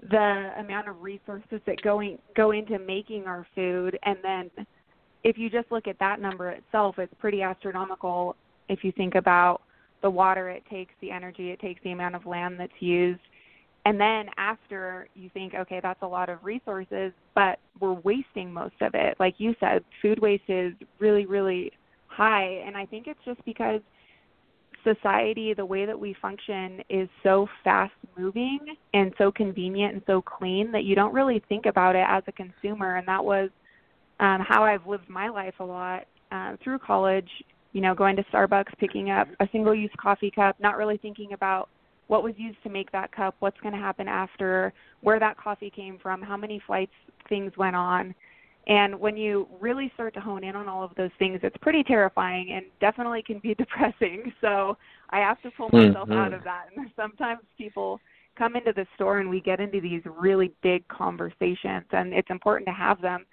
[0.09, 4.51] the amount of resources that going go into making our food and then
[5.23, 8.35] if you just look at that number itself, it's pretty astronomical
[8.69, 9.61] if you think about
[10.01, 13.19] the water it takes, the energy it takes, the amount of land that's used.
[13.85, 18.75] And then after you think, okay, that's a lot of resources, but we're wasting most
[18.81, 19.15] of it.
[19.19, 21.71] Like you said, food waste is really, really
[22.07, 22.61] high.
[22.65, 23.81] And I think it's just because
[24.95, 28.59] society, the way that we function is so fast moving
[28.93, 32.31] and so convenient and so clean that you don't really think about it as a
[32.31, 32.95] consumer.
[32.95, 33.49] And that was
[34.19, 37.29] um, how I've lived my life a lot uh, through college.
[37.73, 41.33] You know, going to Starbucks, picking up a single use coffee cup, not really thinking
[41.33, 41.69] about
[42.07, 45.69] what was used to make that cup, what's going to happen after, where that coffee
[45.69, 46.93] came from, how many flights
[47.29, 48.15] things went on.
[48.67, 51.83] And when you really start to hone in on all of those things, it's pretty
[51.83, 54.31] terrifying and definitely can be depressing.
[54.41, 54.77] So
[55.09, 56.17] I have to pull myself mm-hmm.
[56.17, 56.65] out of that.
[56.75, 57.99] And sometimes people
[58.37, 62.67] come into the store and we get into these really big conversations, and it's important
[62.67, 63.25] to have them.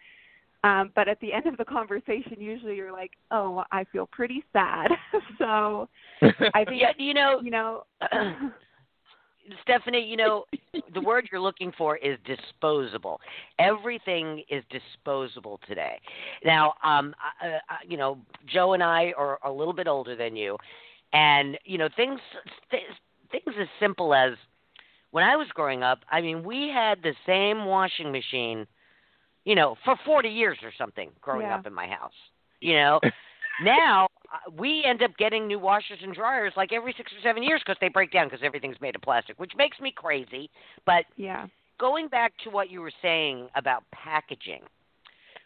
[0.62, 4.42] Um, but at the end of the conversation, usually you're like, "Oh, I feel pretty
[4.52, 4.90] sad."
[5.38, 5.88] so
[6.22, 7.84] I think, yeah, you know, you know,
[9.62, 10.44] Stephanie, you know,
[10.94, 13.20] the word you're looking for is disposable.
[13.58, 16.00] Everything is disposable today.
[16.44, 20.36] Now, um, uh, uh, you know, Joe and I are a little bit older than
[20.36, 20.56] you,
[21.12, 22.20] and you know, things
[22.70, 22.82] th-
[23.30, 24.32] things as simple as
[25.10, 26.00] when I was growing up.
[26.10, 28.66] I mean, we had the same washing machine,
[29.44, 31.56] you know, for 40 years or something growing yeah.
[31.56, 32.12] up in my house.
[32.60, 33.00] You know,
[33.62, 34.08] now
[34.56, 37.78] we end up getting new washers and dryers like every six or seven years because
[37.80, 40.50] they break down because everything's made of plastic, which makes me crazy.
[40.86, 41.46] But yeah,
[41.78, 44.62] going back to what you were saying about packaging,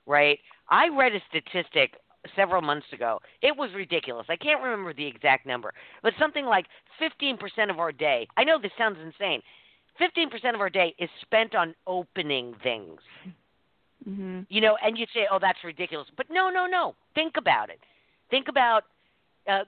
[0.07, 0.38] right?
[0.70, 1.94] I read a statistic
[2.37, 3.20] several months ago.
[3.42, 4.27] It was ridiculous.
[4.29, 5.72] I can't remember the exact number,
[6.03, 6.66] but something like
[7.01, 8.27] 15% of our day.
[8.37, 9.42] I know this sounds insane.
[10.01, 13.01] 15% of our day is spent on opening things.
[14.09, 14.40] Mm-hmm.
[14.48, 16.94] You know, and you'd say, "Oh, that's ridiculous," but no, no, no.
[17.14, 17.81] Think about it.
[18.30, 18.84] Think about
[19.48, 19.64] uh,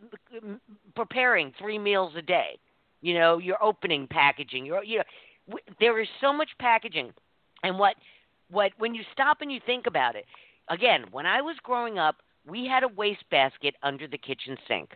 [0.95, 2.59] preparing three meals a day.
[3.01, 4.67] You know, your opening packaging.
[4.67, 5.05] Your, you know,
[5.49, 7.13] w- there is so much packaging,
[7.63, 7.97] and what,
[8.51, 10.27] what when you stop and you think about it,
[10.69, 14.91] again, when I was growing up, we had a waste basket under the kitchen sink.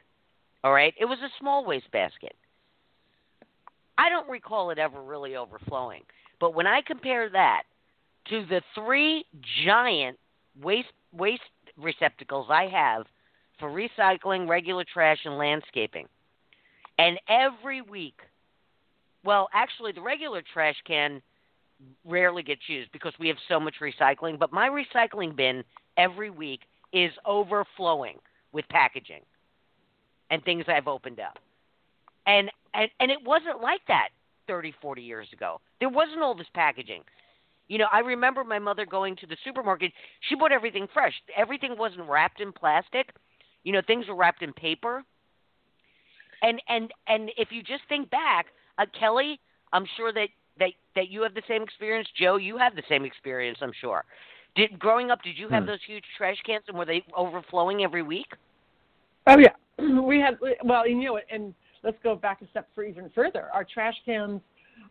[0.63, 2.35] All right, it was a small waste basket.
[3.97, 6.03] I don't recall it ever really overflowing,
[6.41, 7.63] but when I compare that
[8.29, 9.25] to the three
[9.65, 10.19] giant
[10.61, 11.43] waste waste
[11.77, 13.07] receptacles I have
[13.59, 16.07] for recycling, regular trash, and landscaping.
[16.99, 18.21] And every week,
[19.25, 21.23] well, actually, the regular trash can
[22.05, 25.65] rarely gets used because we have so much recycling, but my recycling bin
[25.97, 26.61] every week
[26.93, 28.19] is overflowing
[28.53, 29.23] with packaging
[30.31, 31.39] and things I've opened up.
[32.27, 34.09] And and and it wasn't like that
[34.47, 35.61] 30, 40 years ago.
[35.81, 37.03] There wasn't all this packaging.
[37.69, 39.93] You know, I remember my mother going to the supermarket.
[40.29, 41.15] She bought everything fresh.
[41.37, 43.11] Everything wasn't wrapped in plastic.
[43.65, 45.03] You know, things were wrapped in paper.
[46.43, 48.47] And and and if you just think back,
[48.79, 49.41] uh, Kelly,
[49.73, 52.09] I'm sure that that that you have the same experience.
[52.19, 53.59] Joe, you have the same experience.
[53.61, 54.05] I'm sure.
[54.55, 55.71] Did growing up, did you have hmm.
[55.71, 58.29] those huge trash cans, and were they overflowing every week?
[59.27, 59.55] Oh yeah,
[60.03, 60.39] we had.
[60.65, 63.49] Well, you know, and let's go back a step for even further.
[63.53, 64.41] Our trash cans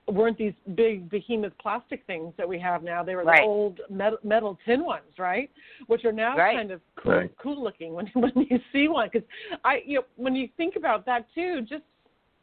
[0.07, 3.03] weren't these big behemoth plastic things that we have now.
[3.03, 3.41] They were right.
[3.41, 5.49] the old metal, metal tin ones, right?
[5.87, 6.57] Which are now right.
[6.57, 7.31] kind of cool, right.
[7.41, 9.09] cool looking when when you see one.
[9.11, 9.27] Because
[9.63, 11.83] I, you know, when you think about that too, just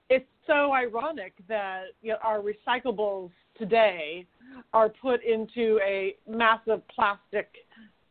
[0.08, 4.26] it's so ironic that you know, our recyclables today
[4.72, 7.48] are put into a massive plastic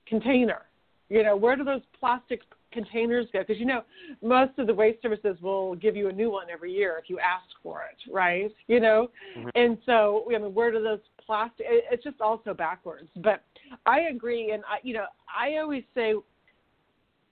[0.06, 0.64] container.
[1.10, 3.40] You know, where do those plastic containers go?
[3.40, 3.82] Because you know,
[4.22, 7.20] most of the waste services will give you a new one every year if you
[7.20, 8.52] ask for it, right?
[8.68, 9.50] You know, mm-hmm.
[9.56, 11.66] and so we I mean, where do those plastic?
[11.70, 13.10] It, it's just also backwards.
[13.18, 13.44] But
[13.86, 16.14] I agree, and I, you know, I always say.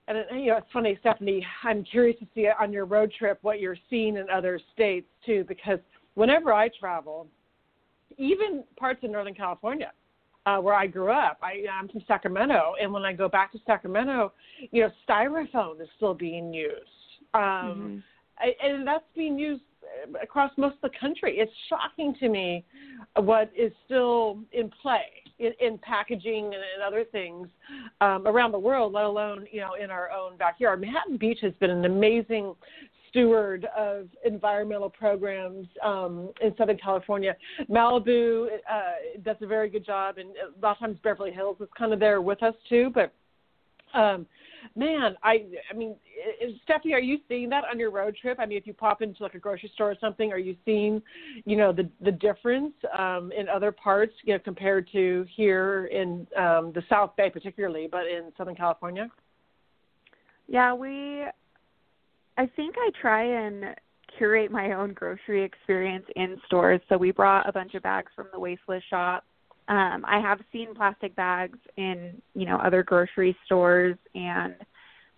[0.10, 1.46] And you know, it's funny, Stephanie.
[1.66, 5.44] I'm curious to see on your road trip what you're seeing in other states too,
[5.50, 5.80] because
[6.16, 7.28] whenever I travel,
[8.18, 9.92] even parts of Northern California,
[10.48, 11.40] uh, where I grew up.
[11.44, 14.32] I, I'm from Sacramento, and when I go back to Sacramento,
[14.72, 16.74] you know, styrofoam is still being used,
[17.34, 18.02] um,
[18.42, 18.50] mm-hmm.
[18.66, 19.64] and that's being used
[20.22, 21.38] across most of the country.
[21.38, 22.64] It's shocking to me
[23.16, 25.06] what is still in play
[25.40, 27.48] in, in packaging and, and other things
[28.02, 30.80] um, around the world, let alone you know in our own backyard.
[30.80, 32.56] Manhattan Beach has been an amazing
[33.18, 37.36] steward of environmental programs um, in Southern California.
[37.70, 38.82] Malibu uh,
[39.24, 42.00] does a very good job, and a lot of times Beverly Hills is kind of
[42.00, 42.92] there with us too.
[42.94, 43.12] But
[43.98, 44.28] um,
[44.76, 45.96] man, I I mean,
[46.64, 48.38] Stephanie, are you seeing that on your road trip?
[48.40, 51.02] I mean, if you pop into like a grocery store or something, are you seeing,
[51.46, 56.28] you know, the the difference um, in other parts, you know, compared to here in
[56.38, 59.10] um, the South Bay, particularly, but in Southern California?
[60.48, 61.26] Yeah, we
[62.38, 63.76] I think I try and
[64.18, 66.82] curate my own grocery experience in stores.
[66.90, 69.24] So we brought a bunch of bags from the Waste Less shop.
[69.68, 74.56] Um, I have seen plastic bags in you know other grocery stores, and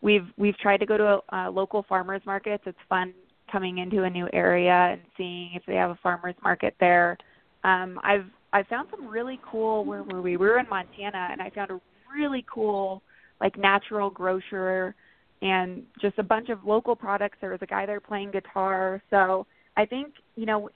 [0.02, 2.64] we've we've tried to go to uh, local farmers markets.
[2.66, 3.14] It's fun
[3.52, 7.18] coming into a new area and seeing if they have a farmers market there.
[7.64, 9.86] Um, I've I found some really cool.
[9.86, 10.36] Where were we?
[10.36, 11.80] We were in Montana, and I found a
[12.16, 13.04] really cool
[13.40, 14.96] like natural grocer
[15.42, 17.38] and just a bunch of local products.
[17.42, 19.02] There was a guy there playing guitar.
[19.10, 19.46] So
[19.78, 20.70] I think, you know,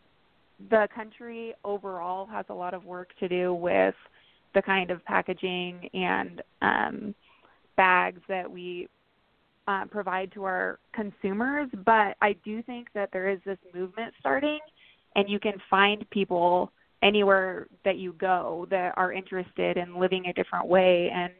[0.70, 3.96] the country overall has a lot of work to do with
[4.54, 7.16] the kind of packaging and um,
[7.76, 8.88] bags that we
[9.68, 11.70] uh, provide to our consumers.
[11.86, 14.60] But I do think that there is this movement starting,
[15.16, 16.72] and you can find people
[17.02, 21.10] anywhere that you go that are interested in living a different way.
[21.14, 21.34] And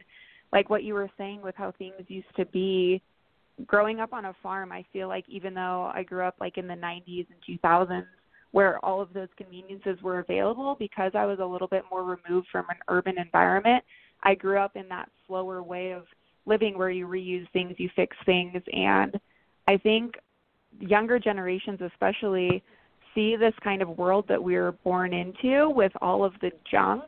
[0.54, 3.02] like what you were saying with how things used to be
[3.66, 6.68] growing up on a farm, I feel like even though I grew up like in
[6.68, 8.06] the 90s and 2000s,
[8.52, 12.46] where all of those conveniences were available, because I was a little bit more removed
[12.52, 13.82] from an urban environment,
[14.22, 16.04] I grew up in that slower way of
[16.46, 19.18] living where you reuse things, you fix things, and
[19.66, 20.14] I think
[20.78, 22.62] younger generations, especially,
[23.12, 27.04] see this kind of world that we we're born into with all of the junk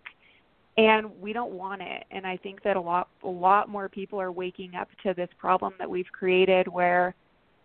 [0.76, 2.04] and we don't want it.
[2.10, 5.28] And i think that a lot a lot more people are waking up to this
[5.38, 7.14] problem that we've created where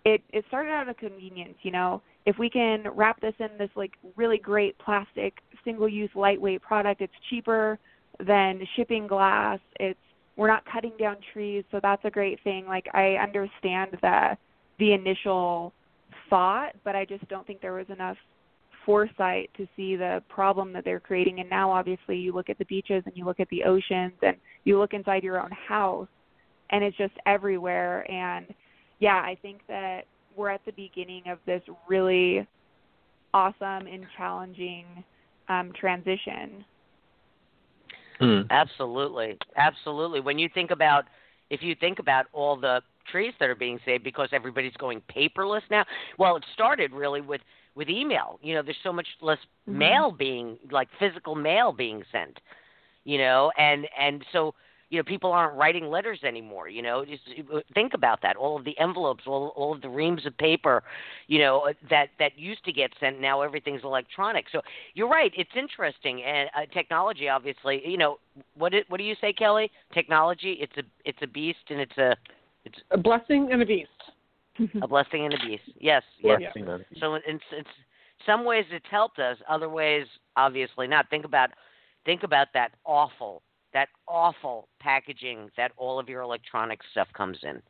[0.05, 2.01] it it started out of convenience you know?
[2.25, 7.01] If we can wrap this in this like really great plastic single use lightweight product
[7.01, 7.79] it's cheaper
[8.19, 9.59] than shipping glass.
[9.79, 9.99] It's
[10.37, 12.65] we're not cutting down trees so that's a great thing.
[12.67, 14.37] Like i understand the
[14.79, 15.73] the initial
[16.29, 18.17] thought but i just don't think there was enough
[18.85, 21.39] foresight to see the problem that they're creating.
[21.39, 24.35] And now, obviously, you look at the beaches and you look at the oceans and
[24.63, 26.07] you look inside your own house,
[26.69, 28.09] and it's just everywhere.
[28.11, 28.47] And
[28.99, 30.01] yeah, I think that
[30.35, 32.47] we're at the beginning of this really
[33.33, 34.85] awesome and challenging
[35.49, 36.63] um, transition.
[38.19, 38.41] Hmm.
[38.49, 40.19] Absolutely, absolutely.
[40.19, 41.05] When you think about,
[41.49, 45.61] if you think about all the trees that are being saved because everybody's going paperless
[45.69, 45.85] now.
[46.17, 47.41] Well, it started really with
[47.75, 48.39] with email.
[48.41, 49.79] You know, there's so much less mm-hmm.
[49.79, 52.39] mail being like physical mail being sent.
[53.03, 54.53] You know, and and so
[54.89, 56.69] you know people aren't writing letters anymore.
[56.69, 57.23] You know, just
[57.73, 58.35] think about that.
[58.35, 60.83] All of the envelopes, all all of the reams of paper,
[61.27, 63.19] you know uh, that that used to get sent.
[63.19, 64.45] Now everything's electronic.
[64.51, 64.61] So
[64.93, 65.31] you're right.
[65.35, 67.81] It's interesting and uh, technology, obviously.
[67.83, 68.19] You know,
[68.55, 69.71] what what do you say, Kelly?
[69.93, 70.57] Technology.
[70.59, 72.15] It's a it's a beast and it's a
[72.65, 73.89] it's a blessing and a beast
[74.81, 75.63] a blessing and a beast.
[75.79, 76.41] Yes, yes.
[76.99, 77.63] So in, in, in
[78.25, 79.37] some ways it's helped us.
[79.49, 81.09] Other ways, obviously not.
[81.09, 81.49] Think about
[82.05, 87.61] think about that awful that awful packaging that all of your electronic stuff comes in.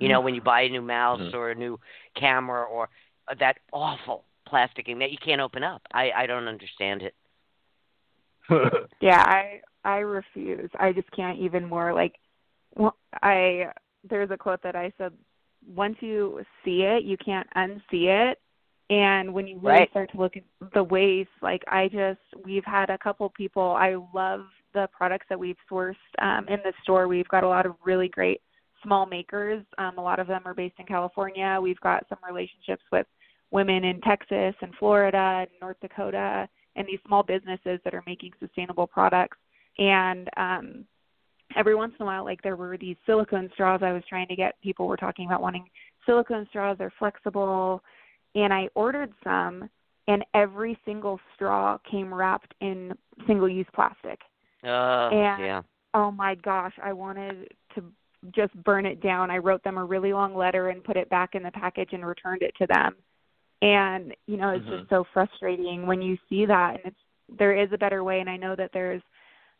[0.00, 1.36] You know, when you buy a new mouse mm-hmm.
[1.36, 1.78] or a new
[2.18, 2.88] camera or
[3.28, 5.82] uh, that awful plasticing that you can't open up.
[5.92, 7.14] I I don't understand it.
[9.00, 10.70] yeah, I I refuse.
[10.78, 12.14] I just can't even more like
[12.74, 13.66] well, I
[14.08, 15.12] there's a quote that I said
[15.66, 18.38] once you see it, you can't unsee it.
[18.90, 19.90] And when you really right.
[19.90, 20.42] start to look at
[20.74, 23.62] the waste, like I just, we've had a couple people.
[23.62, 24.42] I love
[24.74, 27.08] the products that we've sourced um, in the store.
[27.08, 28.42] We've got a lot of really great
[28.82, 29.64] small makers.
[29.78, 31.58] Um, a lot of them are based in California.
[31.62, 33.06] We've got some relationships with
[33.50, 38.32] women in Texas and Florida and North Dakota, and these small businesses that are making
[38.38, 39.38] sustainable products.
[39.78, 40.84] And um,
[41.56, 44.36] every once in a while like there were these silicone straws i was trying to
[44.36, 44.60] get.
[44.62, 45.66] People were talking about wanting
[46.06, 47.82] silicone straws they're flexible.
[48.34, 49.68] And i ordered some
[50.06, 52.92] and every single straw came wrapped in
[53.26, 54.20] single use plastic.
[54.62, 55.62] Uh, and yeah.
[55.94, 57.84] oh my gosh i wanted to
[58.34, 59.30] just burn it down.
[59.30, 62.06] I wrote them a really long letter and put it back in the package and
[62.06, 62.96] returned it to them.
[63.62, 64.78] And you know it's mm-hmm.
[64.78, 66.96] just so frustrating when you see that and it's
[67.38, 69.02] there is a better way and i know that there's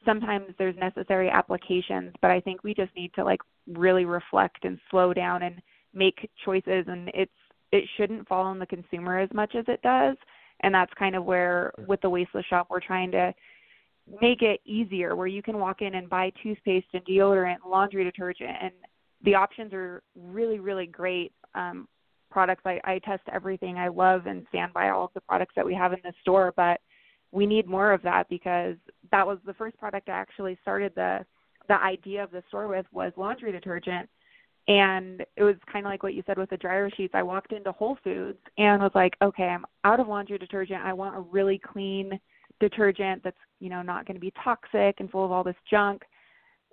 [0.05, 4.79] sometimes there's necessary applications, but I think we just need to like really reflect and
[4.91, 5.61] slow down and
[5.93, 7.33] make choices and it's
[7.73, 10.17] it shouldn't fall on the consumer as much as it does.
[10.63, 13.33] And that's kind of where with the waste less shop we're trying to
[14.21, 18.05] make it easier where you can walk in and buy toothpaste and deodorant, and laundry
[18.05, 18.73] detergent and
[19.25, 21.33] the options are really, really great.
[21.55, 21.89] Um
[22.31, 23.79] products I, I test everything.
[23.79, 26.53] I love and stand by all of the products that we have in the store,
[26.57, 26.81] but
[27.35, 28.77] we need more of that because
[29.11, 31.27] that was the first product I actually started the
[31.67, 34.09] the idea of the store with was laundry detergent
[34.69, 37.15] and it was kind of like what you said with the dryer sheets.
[37.15, 40.83] I walked into Whole Foods and was like, okay, I'm out of laundry detergent.
[40.83, 42.19] I want a really clean
[42.61, 46.03] detergent that's, you know, not going to be toxic and full of all this junk.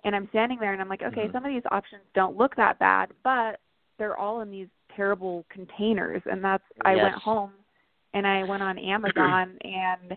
[0.04, 1.32] And I'm standing there and I'm like, okay, mm-hmm.
[1.32, 3.60] some of these options don't look that bad, but
[3.98, 7.52] they're all in these terrible containers and that's I went home
[8.14, 10.16] and I went on Amazon and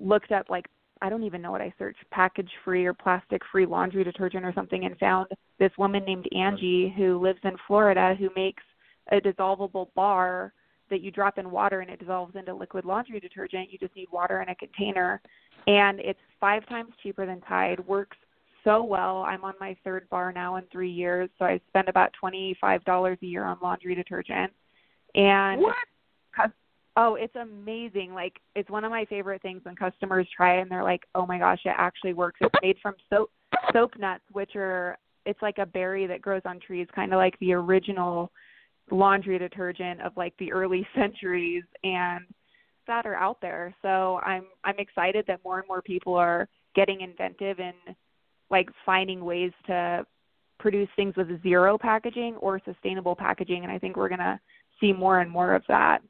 [0.00, 0.66] looked up like
[1.02, 4.52] I don't even know what I searched, package free or plastic free laundry detergent or
[4.54, 5.28] something and found
[5.58, 8.62] this woman named Angie who lives in Florida who makes
[9.10, 10.52] a dissolvable bar
[10.90, 13.72] that you drop in water and it dissolves into liquid laundry detergent.
[13.72, 15.22] You just need water in a container
[15.66, 18.16] and it's five times cheaper than Tide, works
[18.64, 19.22] so well.
[19.22, 22.84] I'm on my third bar now in three years, so I spend about twenty five
[22.84, 24.52] dollars a year on laundry detergent.
[25.14, 25.76] And What?
[26.96, 28.12] Oh, it's amazing!
[28.14, 31.26] Like it's one of my favorite things when customers try it and they're like, "Oh
[31.26, 33.30] my gosh, it actually works." It's made from soap
[33.72, 37.38] soap nuts, which are it's like a berry that grows on trees, kind of like
[37.40, 38.30] the original
[38.90, 42.24] laundry detergent of like the early centuries and
[42.86, 43.74] that are out there.
[43.82, 47.96] So I'm I'm excited that more and more people are getting inventive and
[48.50, 50.04] like finding ways to
[50.58, 54.38] produce things with zero packaging or sustainable packaging and I think we're going to
[54.80, 56.00] see more and more of that.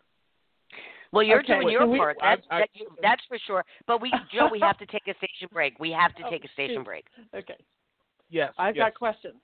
[1.12, 2.16] Well, you're Okay, doing wait, your we- part.
[2.22, 3.64] I- That's I- that you, that's for sure.
[3.86, 5.78] But we, Joe, we have to take a station break.
[5.78, 7.06] We have to Oh, take a station break.
[7.34, 7.56] Okay.
[8.28, 8.52] Yes.
[8.58, 8.84] I've yes.
[8.84, 9.34] got questions.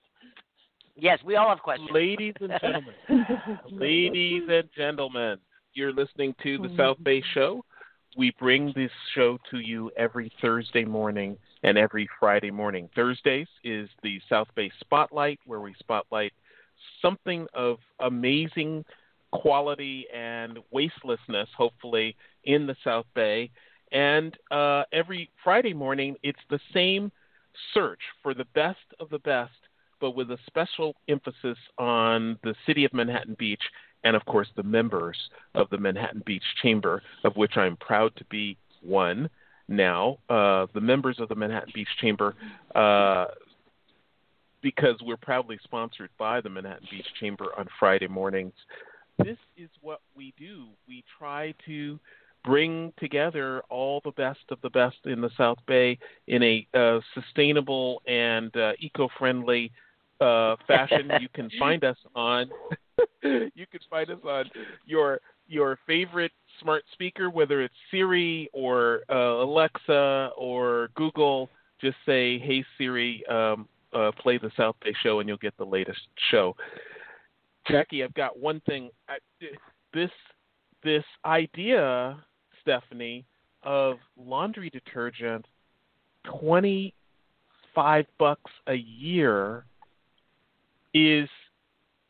[0.95, 1.91] Yes, we all have questions.
[1.93, 2.95] Ladies and gentlemen,
[3.71, 5.39] ladies and gentlemen,
[5.75, 6.77] you're listening to the mm-hmm.
[6.77, 7.65] South Bay Show.
[8.17, 12.89] We bring this show to you every Thursday morning and every Friday morning.
[12.95, 16.33] Thursdays is the South Bay Spotlight, where we spotlight
[17.03, 18.85] something of amazing
[19.41, 23.51] quality and wastelessness, hopefully, in the South Bay.
[23.93, 27.13] And uh, every Friday morning, it's the same
[27.73, 29.53] search for the best of the best
[30.01, 33.63] but with a special emphasis on the city of Manhattan Beach
[34.05, 35.17] and, of course, the members
[35.55, 39.29] of the Manhattan Beach Chamber, of which I'm proud to be one
[39.69, 40.19] now.
[40.29, 42.35] Uh, the members of the Manhattan Beach Chamber,
[42.75, 43.27] uh,
[44.63, 48.55] because we're proudly sponsored by the Manhattan Beach Chamber on Friday mornings.
[49.19, 50.67] This is what we do.
[50.87, 51.99] We try to
[52.45, 55.99] bring together all the best of the best in the South Bay
[56.29, 59.73] in a uh, sustainable and uh, eco-friendly
[60.21, 61.11] uh, fashion.
[61.21, 62.49] you can find us on
[63.23, 64.45] you can find us on
[64.87, 71.51] your your favorite smart speaker, whether it's Siri or uh, Alexa or Google.
[71.81, 75.65] Just say, "Hey Siri, um, uh, play the South Bay Show," and you'll get the
[75.65, 76.01] latest
[76.31, 76.57] show.
[77.71, 78.91] Jackie, I've got one thing.
[79.93, 80.11] This
[80.83, 82.17] this idea,
[82.61, 83.25] Stephanie,
[83.63, 85.47] of laundry detergent,
[86.25, 86.95] twenty
[87.75, 89.65] five bucks a year,
[90.95, 91.29] is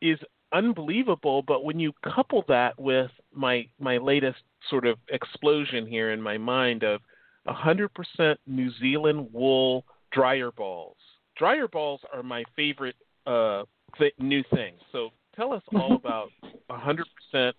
[0.01, 0.19] is
[0.53, 1.41] unbelievable.
[1.41, 4.39] But when you couple that with my my latest
[4.69, 7.01] sort of explosion here in my mind of
[7.47, 10.97] 100% New Zealand wool dryer balls.
[11.37, 12.95] Dryer balls are my favorite
[13.25, 13.63] uh,
[13.97, 14.73] th- new thing.
[14.91, 16.29] So tell us all about
[16.69, 17.53] 100%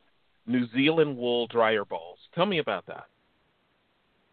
[0.47, 2.19] New Zealand wool dryer balls.
[2.35, 3.05] Tell me about that.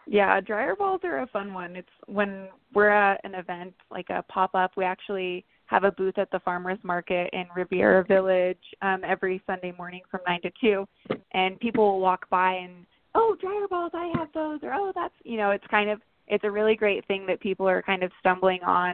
[0.08, 1.76] Yeah, dryer balls are a fun one.
[1.76, 6.18] It's when we're at an event like a pop up, we actually have a booth
[6.18, 10.88] at the farmers market in Riviera Village um every Sunday morning from 9 to 2
[11.32, 12.86] and people will walk by and
[13.16, 16.43] oh, dryer balls, I have those or oh, that's, you know, it's kind of it's
[16.43, 18.93] a really great thing that people are kind of stumbling on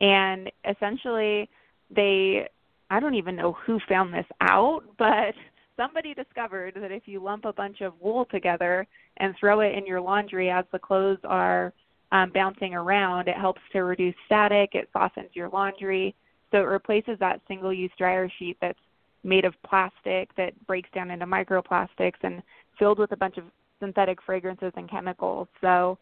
[0.00, 1.48] and essentially
[1.90, 2.48] they
[2.90, 5.34] I don't even know who found this out, but
[5.76, 8.86] somebody discovered that if you lump a bunch of wool together
[9.18, 11.72] and throw it in your laundry as the clothes are
[12.12, 16.14] um, bouncing around, it helps to reduce static, it softens your laundry.
[16.50, 18.78] So it replaces that single use dryer sheet that's
[19.24, 22.42] made of plastic that breaks down into microplastics and
[22.78, 23.44] filled with a bunch of
[23.80, 25.48] synthetic fragrances and chemicals.
[25.60, 25.98] So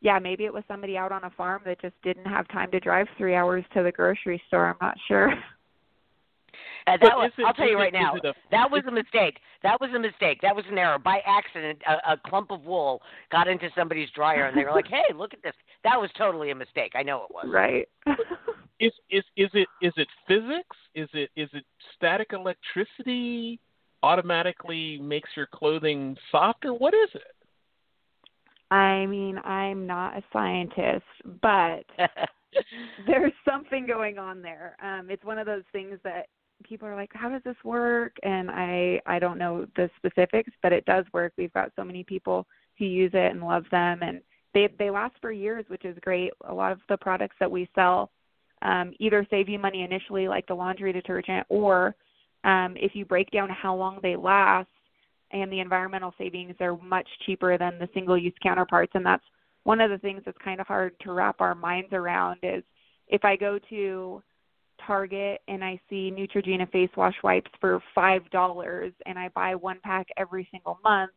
[0.00, 2.80] yeah, maybe it was somebody out on a farm that just didn't have time to
[2.80, 4.68] drive three hours to the grocery store.
[4.68, 5.32] I'm not sure.
[6.86, 9.38] Uh, that was, it- I'll tell you right is now, a- that was a mistake.
[9.62, 10.40] That was a mistake.
[10.42, 10.98] That was an error.
[10.98, 13.00] By accident, a, a clump of wool
[13.30, 16.50] got into somebody's dryer, and they were like, "Hey, look at this." That was totally
[16.50, 16.92] a mistake.
[16.94, 17.46] I know it was.
[17.48, 17.88] right.
[18.80, 20.76] Is is is it is it physics?
[20.96, 23.60] Is it is it static electricity
[24.02, 26.74] automatically makes your clothing softer?
[26.74, 27.32] What is it?
[28.74, 31.04] I mean, I'm not a scientist,
[31.40, 31.84] but
[33.06, 34.76] there's something going on there.
[34.82, 36.26] Um, it's one of those things that
[36.64, 40.72] people are like, "How does this work?" And I I don't know the specifics, but
[40.72, 41.32] it does work.
[41.36, 42.46] We've got so many people
[42.78, 44.20] who use it and love them, and
[44.52, 46.32] they they last for years, which is great.
[46.48, 48.10] A lot of the products that we sell
[48.62, 51.94] um, either save you money initially, like the laundry detergent, or
[52.44, 54.68] um, if you break down how long they last
[55.30, 59.24] and the environmental savings they're much cheaper than the single use counterparts and that's
[59.64, 62.62] one of the things that's kind of hard to wrap our minds around is
[63.08, 64.22] if I go to
[64.86, 69.78] Target and I see Neutrogena face wash wipes for five dollars, and I buy one
[69.82, 71.12] pack every single month,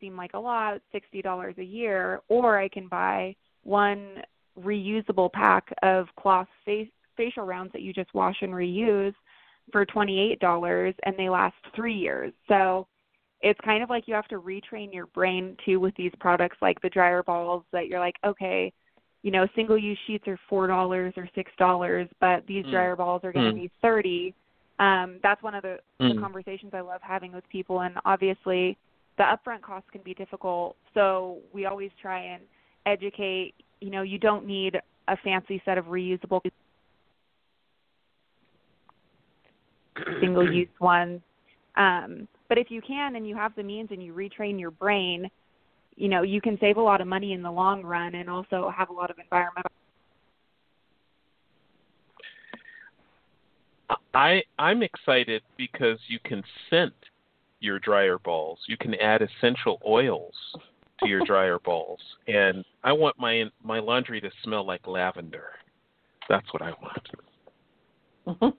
[0.00, 4.22] seem like a lot, sixty dollars a year, or I can buy one
[4.58, 9.14] reusable pack of cloth face facial rounds that you just wash and reuse
[9.72, 12.32] for $28 and they last 3 years.
[12.48, 12.86] So
[13.40, 16.80] it's kind of like you have to retrain your brain too with these products like
[16.80, 18.72] the dryer balls that you're like, okay,
[19.22, 22.70] you know, single use sheets are $4 or $6, but these Mm.
[22.70, 23.62] dryer balls are going to Mm.
[23.62, 24.34] be 30.
[24.78, 26.14] Um that's one of the, Mm.
[26.14, 28.76] the conversations I love having with people and obviously
[29.16, 30.76] the upfront costs can be difficult.
[30.94, 32.44] So we always try and
[32.86, 36.40] educate, you know, you don't need a fancy set of reusable
[40.20, 41.20] single use ones.
[41.76, 45.28] Um, but if you can and you have the means and you retrain your brain,
[45.98, 48.72] you know, you can save a lot of money in the long run and also
[48.76, 49.70] have a lot of environmental
[54.14, 56.92] I I'm excited because you can scent
[57.60, 58.58] your dryer balls.
[58.66, 60.34] You can add essential oils
[61.00, 65.50] to your dryer balls, and I want my my laundry to smell like lavender.
[66.28, 67.08] That's what I want.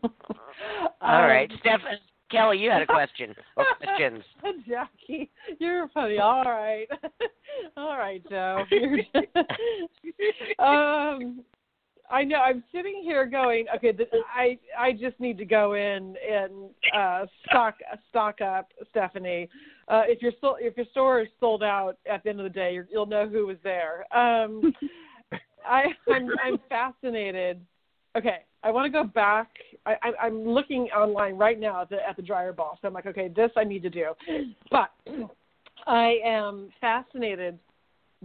[1.01, 1.99] All right, Um, Stephen.
[2.31, 4.23] Kelly, you had a question or questions.
[4.67, 6.19] Jackie, you're funny.
[6.19, 6.87] All right,
[7.77, 8.63] all right, Joe.
[10.59, 11.43] Um,
[12.11, 12.37] I know.
[12.37, 13.91] I'm sitting here going, okay.
[13.91, 17.75] Th- I I just need to go in and uh, stock
[18.09, 19.47] stock up, Stephanie.
[19.87, 22.49] Uh, if your so- if your store is sold out at the end of the
[22.49, 24.05] day, you're, you'll know who was there.
[24.15, 24.73] Um,
[25.65, 27.61] I I'm I'm fascinated.
[28.17, 29.47] Okay, I want to go back.
[29.85, 32.77] I, I, I'm looking online right now at the at the dryer ball.
[32.81, 34.11] So I'm like, okay, this I need to do.
[34.69, 34.91] But
[35.87, 37.57] I am fascinated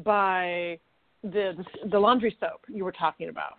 [0.05, 0.79] by
[1.23, 3.59] the the, the laundry soap you were talking about.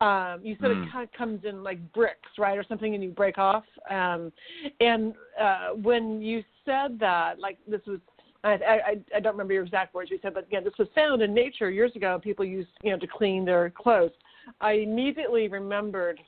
[0.00, 0.86] Um, you said Mm.
[0.86, 3.64] it kind of comes in like bricks, right, or something, and you break off.
[3.90, 4.32] Um,
[4.80, 7.98] and uh, when you said that, like this was
[8.44, 11.22] I, I, I don't remember your exact words you said, but again, this was found
[11.22, 12.20] in nature years ago.
[12.22, 14.12] People used, you know, to clean their clothes.
[14.60, 16.20] I immediately remembered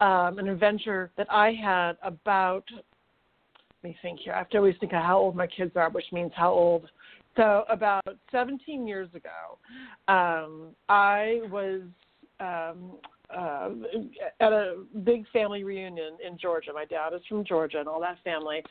[0.00, 2.64] um, an adventure that I had about.
[2.72, 4.32] Let me think here.
[4.32, 6.90] I have to always think of how old my kids are, which means how old.
[7.36, 9.58] So about 17 years ago,
[10.08, 11.82] um, I was
[12.40, 12.92] um,
[13.36, 13.70] uh,
[14.40, 16.70] at a big family reunion in Georgia.
[16.72, 18.62] My dad is from Georgia, and all that family,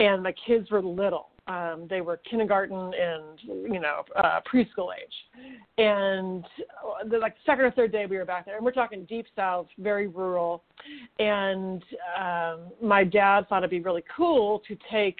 [0.00, 1.28] and my kids were little.
[1.50, 5.14] Um, they were kindergarten and you know uh, preschool age,
[5.78, 6.44] and
[7.10, 9.66] the like second or third day we were back there, and we're talking deep south,
[9.78, 10.62] very rural,
[11.18, 11.82] and
[12.16, 15.18] um, my dad thought it'd be really cool to take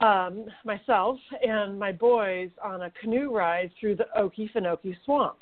[0.00, 5.38] um, myself and my boys on a canoe ride through the Okefenokee Swamp.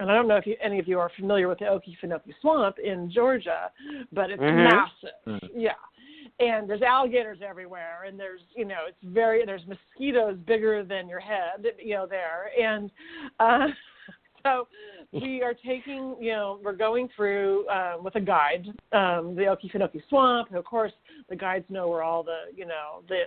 [0.00, 2.78] And I don't know if you, any of you are familiar with the Okefenokee Swamp
[2.78, 3.70] in Georgia,
[4.12, 4.64] but it's Mhm.
[4.64, 5.14] massive.
[5.26, 5.50] Mhm.
[5.54, 5.72] Yeah.
[6.40, 11.18] And there's alligators everywhere, and there's you know it's very there's mosquitoes bigger than your
[11.18, 12.90] head, you know there, and
[13.40, 13.66] uh,
[14.44, 14.68] so
[15.12, 20.02] we are taking you know we're going through um, with a guide um, the Okefenokee
[20.08, 20.92] Swamp, and of course
[21.28, 23.22] the guides know where all the you know the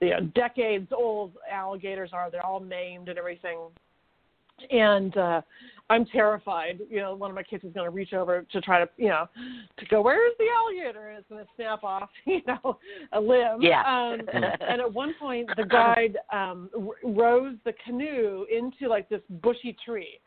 [0.00, 2.30] the uh, decades old alligators are.
[2.30, 3.58] They're all named and everything.
[4.70, 5.42] And uh
[5.90, 6.80] I'm terrified.
[6.88, 9.08] You know, one of my kids is going to reach over to try to, you
[9.08, 9.26] know,
[9.78, 12.78] to go, "Where's the alligator?" and it's going to snap off, you know,
[13.12, 13.60] a limb.
[13.60, 13.80] Yeah.
[13.80, 19.20] Um, and at one point, the guide um r- rows the canoe into like this
[19.42, 20.20] bushy tree.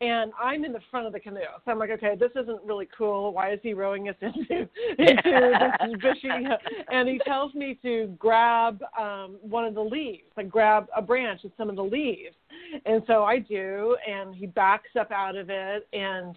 [0.00, 2.88] And I'm in the front of the canoe, so I'm like, okay, this isn't really
[2.96, 3.32] cool.
[3.32, 6.28] Why is he rowing us into into this bushy?
[6.90, 11.44] And he tells me to grab um, one of the leaves, like grab a branch
[11.44, 12.34] of some of the leaves.
[12.84, 15.88] And so I do, and he backs up out of it.
[15.92, 16.36] And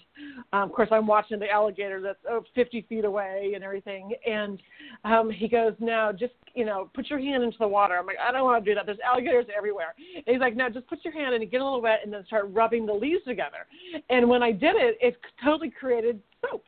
[0.53, 4.13] um, of course, I'm watching the alligator that's oh, 50 feet away and everything.
[4.27, 4.61] And
[5.05, 8.17] um, he goes, "Now, just you know, put your hand into the water." I'm like,
[8.25, 8.85] "I don't want to do that.
[8.85, 11.63] There's alligators everywhere." And he's like, "No, just put your hand in and get a
[11.63, 13.67] little wet, and then start rubbing the leaves together."
[14.09, 16.63] And when I did it, it totally created soap.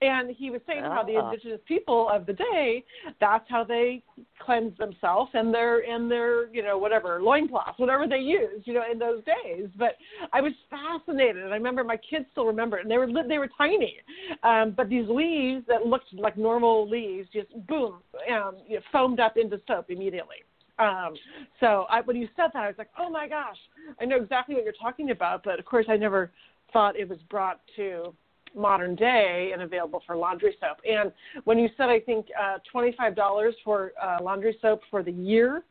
[0.00, 1.30] And he was saying how the Ah.
[1.30, 2.84] indigenous people of the day,
[3.18, 4.02] that's how they
[4.38, 8.84] cleanse themselves and their and their you know whatever loincloths, whatever they used, you know,
[8.88, 9.68] in those days.
[9.76, 9.96] But
[10.32, 13.38] I was fascinated, and I remember my kids still remember it, and they were they
[13.38, 13.96] were tiny,
[14.44, 17.94] um, but these leaves that looked like normal leaves just boom,
[18.30, 20.44] um, you know, foamed up into soap immediately.
[20.78, 21.16] Um,
[21.58, 23.56] so I, when you said that, I was like, oh my gosh,
[24.00, 25.42] I know exactly what you're talking about.
[25.42, 26.30] But of course, I never
[26.72, 28.14] thought it was brought to
[28.54, 30.78] modern day and available for laundry soap.
[30.88, 31.12] And
[31.44, 35.62] when you said, I think uh, $25 for uh, laundry soap for the year,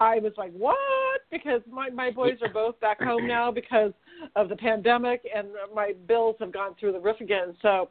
[0.00, 0.76] I was like, what?
[1.30, 3.92] Because my my boys are both back home now because
[4.34, 7.54] of the pandemic, and my bills have gone through the roof again.
[7.60, 7.90] So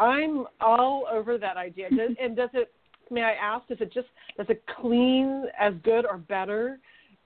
[0.00, 1.88] I'm all over that idea.
[2.18, 2.72] And does it?
[3.10, 3.68] May I ask?
[3.68, 4.08] Does it just
[4.38, 6.78] does it clean as good or better?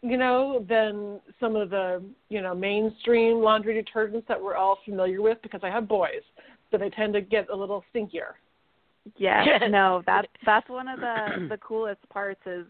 [0.06, 5.22] You know, than some of the you know mainstream laundry detergents that we're all familiar
[5.22, 5.38] with.
[5.42, 6.22] Because I have boys,
[6.70, 8.34] so they tend to get a little stinkier.
[9.16, 12.66] Yeah, no, that's that's one of the the coolest parts is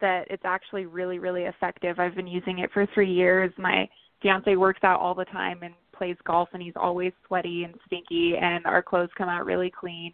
[0.00, 1.98] that it's actually really really effective.
[1.98, 3.52] I've been using it for 3 years.
[3.56, 3.88] My
[4.22, 8.34] fiance works out all the time and plays golf and he's always sweaty and stinky
[8.40, 10.12] and our clothes come out really clean.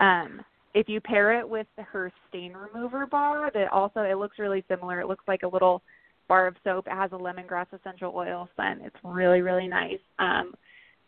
[0.00, 0.40] Um
[0.74, 5.00] if you pair it with her stain remover bar that also it looks really similar.
[5.00, 5.82] It looks like a little
[6.28, 6.86] bar of soap.
[6.86, 8.80] It has a lemongrass essential oil scent.
[8.84, 10.00] It's really really nice.
[10.18, 10.54] Um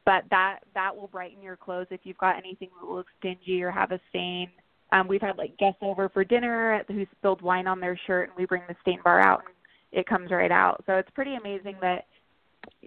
[0.05, 3.71] but that that will brighten your clothes if you've got anything that looks dingy or
[3.71, 4.49] have a stain.
[4.91, 8.39] Um, we've had like guests over for dinner who spilled wine on their shirt, and
[8.39, 9.55] we bring the stain bar out, and
[9.93, 10.83] it comes right out.
[10.87, 12.07] So it's pretty amazing that,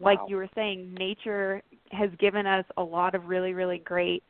[0.01, 0.27] like Wow.
[0.29, 1.61] you were saying, nature
[1.91, 4.23] has given us a lot of really, really great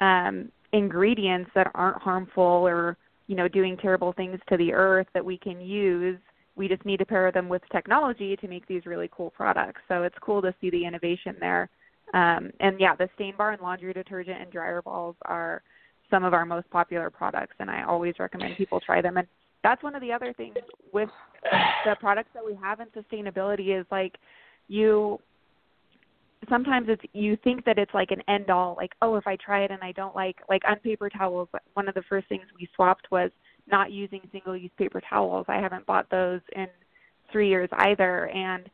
[0.00, 2.96] um, ingredients that aren't harmful or
[3.26, 6.18] you know doing terrible things to the earth that we can use.
[6.60, 9.80] We just need to pair them with technology to make these really cool products.
[9.88, 11.70] So it's cool to see the innovation there.
[12.12, 15.62] Um, and yeah, the stain bar and laundry detergent and dryer balls are
[16.10, 19.16] some of our most popular products, and I always recommend people try them.
[19.16, 19.26] And
[19.62, 20.54] that's one of the other things
[20.92, 21.08] with
[21.86, 24.16] the products that we have in sustainability is like
[24.68, 25.18] you
[26.50, 29.62] sometimes it's you think that it's like an end all like oh if i try
[29.62, 32.66] it and i don't like like on paper towels one of the first things we
[32.74, 33.30] swapped was
[33.70, 35.46] not using single use paper towels.
[35.48, 36.66] I haven't bought those in
[37.32, 38.28] three years either.
[38.28, 38.68] And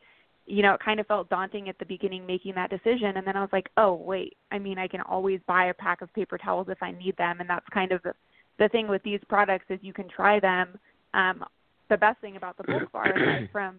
[0.46, 3.16] you know it kind of felt daunting at the beginning making that decision.
[3.16, 6.02] And then i was like oh wait i mean i can always buy a pack
[6.02, 7.40] of paper towels if i need them.
[7.40, 8.12] And that's kind of the
[8.58, 10.78] the thing with these products is you can try them.
[11.14, 11.44] Um
[11.88, 13.76] the best thing about the bulk bar aside from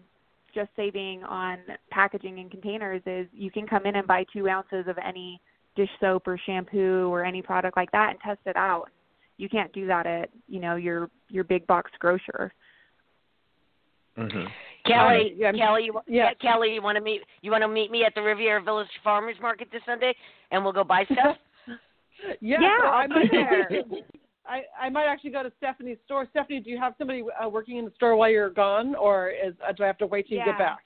[0.54, 1.58] just saving on
[1.90, 5.40] packaging and containers is you can come in and buy two ounces of any
[5.76, 8.90] dish soap or shampoo or any product like that and test it out.
[9.38, 12.52] You can't do that at you know your your big box grocer.
[14.18, 14.46] Mm-hmm.
[14.84, 16.34] Kelly, yeah, Kelly, you, yeah.
[16.40, 17.22] Kelly, you want to meet?
[17.40, 20.14] You want to meet me at the Riviera Village Farmers Market this Sunday,
[20.50, 21.36] and we'll go buy stuff.
[22.40, 23.70] Yeah, Yeah, so I I'll be might there.
[24.46, 26.26] I, I might actually go to Stephanie's store.
[26.30, 29.54] Stephanie, do you have somebody uh, working in the store while you're gone, or is
[29.66, 30.78] uh, do I have to wait till you get back?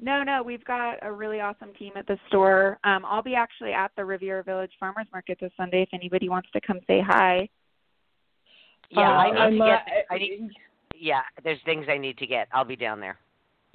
[0.00, 2.78] No, no, we've got a really awesome team at the store.
[2.82, 6.48] Um, I'll be actually at the Riviera Village Farmers Market this Sunday if anybody wants
[6.52, 7.48] to come say hi.
[8.94, 10.06] Yeah, Uh, I need I'm, to get.
[10.10, 10.50] I need.
[10.96, 12.48] Yeah, there's things I need to get.
[12.52, 13.18] I'll be down there.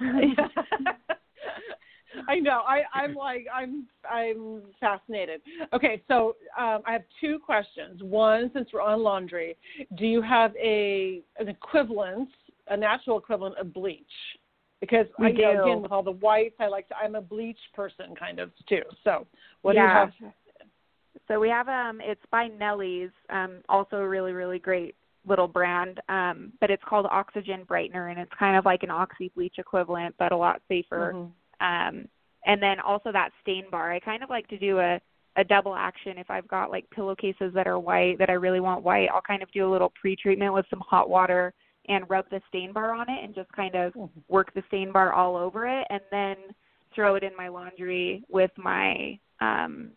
[2.28, 2.62] I know.
[2.66, 5.40] I, I'm like I'm I'm fascinated.
[5.72, 8.02] Okay, so um, I have two questions.
[8.02, 9.56] One, since we're on laundry,
[9.96, 12.28] do you have a an equivalent,
[12.68, 14.04] a natural equivalent of bleach?
[14.80, 15.62] Because We I know do.
[15.62, 18.82] again with all the whites, I like to, I'm a bleach person kind of too.
[19.04, 19.26] So
[19.62, 19.82] what yeah.
[19.82, 19.86] do
[20.22, 20.32] you have?
[21.28, 24.94] So we have um it's by Nellie's, um also a really really great
[25.26, 26.00] little brand.
[26.08, 30.14] Um but it's called Oxygen Brightener and it's kind of like an oxy bleach equivalent
[30.18, 31.12] but a lot safer.
[31.14, 31.30] Mhm.
[31.60, 32.08] Um
[32.46, 33.92] and then also that stain bar.
[33.92, 35.00] I kind of like to do a
[35.36, 38.82] a double action if I've got like pillowcases that are white that I really want
[38.82, 39.08] white.
[39.14, 41.54] I'll kind of do a little pre-treatment with some hot water
[41.88, 44.10] and rub the stain bar on it and just kind of Mhm.
[44.28, 46.36] work the stain bar all over it and then
[46.92, 49.92] throw it in my laundry with my um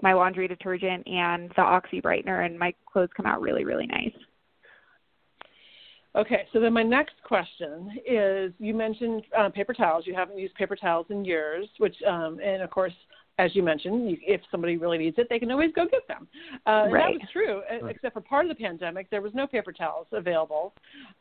[0.00, 4.14] my laundry detergent and the oxy brightener and my clothes come out really really nice
[6.18, 10.04] Okay, so then my next question is: You mentioned uh, paper towels.
[10.06, 12.92] You haven't used paper towels in years, which, um, and of course,
[13.38, 16.26] as you mentioned, you, if somebody really needs it, they can always go get them.
[16.66, 17.04] Uh, Right.
[17.04, 20.08] That was true, uh, except for part of the pandemic, there was no paper towels
[20.10, 20.74] available.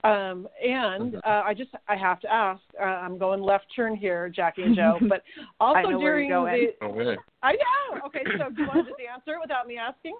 [0.03, 1.21] Um, and Mhm.
[1.23, 2.61] uh, I just, I have to ask.
[2.79, 5.21] Uh, I'm going left turn here, Jackie and Joe, but
[5.59, 6.71] also I know where during you're going.
[6.81, 6.85] the.
[6.85, 7.21] Okay.
[7.43, 8.01] I know.
[8.07, 10.17] Okay, so do you want to just answer it without me asking?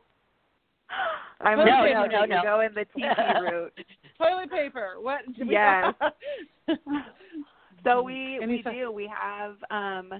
[1.42, 2.30] i'm No, okay no, with no, it.
[2.30, 2.36] no.
[2.36, 3.74] You're going the TP route
[4.18, 4.96] Toilet paper.
[5.00, 5.20] What?
[5.38, 5.94] do we- Yes.
[7.84, 8.92] So we Any we sec- do.
[8.92, 10.12] We have um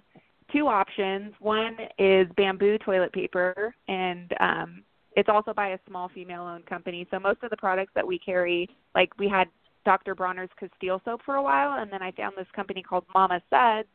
[0.54, 1.34] two options.
[1.40, 4.84] One is bamboo toilet paper and um
[5.18, 7.08] it's also by a small female owned company.
[7.10, 9.48] So most of the products that we carry, like we had
[9.84, 10.14] Dr.
[10.16, 13.88] Bronner's Castile soap for a while and then I found this company called Mama Suds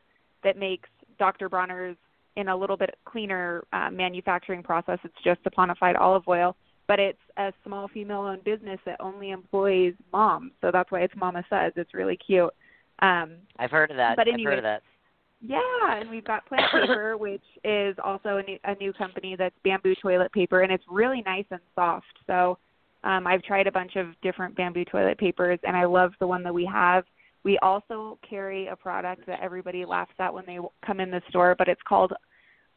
[0.43, 0.89] that makes
[1.19, 1.49] Dr.
[1.49, 1.97] Bronner's
[2.37, 4.99] in a little bit cleaner uh, manufacturing process.
[5.05, 6.57] It's just saponified olive oil,
[6.93, 10.53] but it's a small female owned business that only employs moms.
[10.61, 11.72] So that's why it's Mama Suds.
[11.78, 12.53] It's really cute.
[12.99, 14.14] Um, I've heard of that.
[14.14, 14.51] But I've anyway.
[14.51, 14.82] heard of that.
[15.40, 19.55] yeah, and we've got Plant Paper, which is also a new, a new company that's
[19.64, 22.05] bamboo toilet paper, and it's really nice and soft.
[22.26, 22.59] So
[23.05, 26.43] um, I've tried a bunch of different bamboo toilet papers, and I love the one
[26.43, 27.05] that we have.
[27.43, 31.55] We also carry a product that everybody laughs at when they come in the store,
[31.57, 32.12] but it's called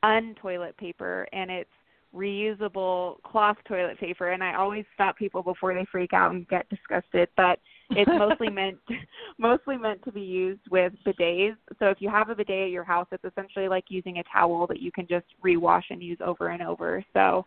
[0.04, 1.70] untoilet paper and it's
[2.16, 6.68] reusable cloth toilet paper and I always stop people before they freak out and get
[6.70, 7.60] disgusted, but
[7.92, 8.78] it's mostly meant
[9.38, 11.58] mostly meant to be used with bidets.
[11.80, 14.66] So if you have a bidet at your house, it's essentially like using a towel
[14.68, 17.04] that you can just rewash and use over and over.
[17.14, 17.46] So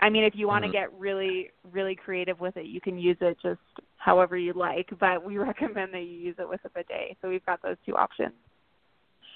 [0.00, 0.72] I mean, if you want to Mhm.
[0.72, 3.60] get really, really creative with it, you can use it just
[3.96, 4.88] however you like.
[4.98, 7.16] But we recommend that you use it with a bidet.
[7.22, 8.32] So we've got those two options.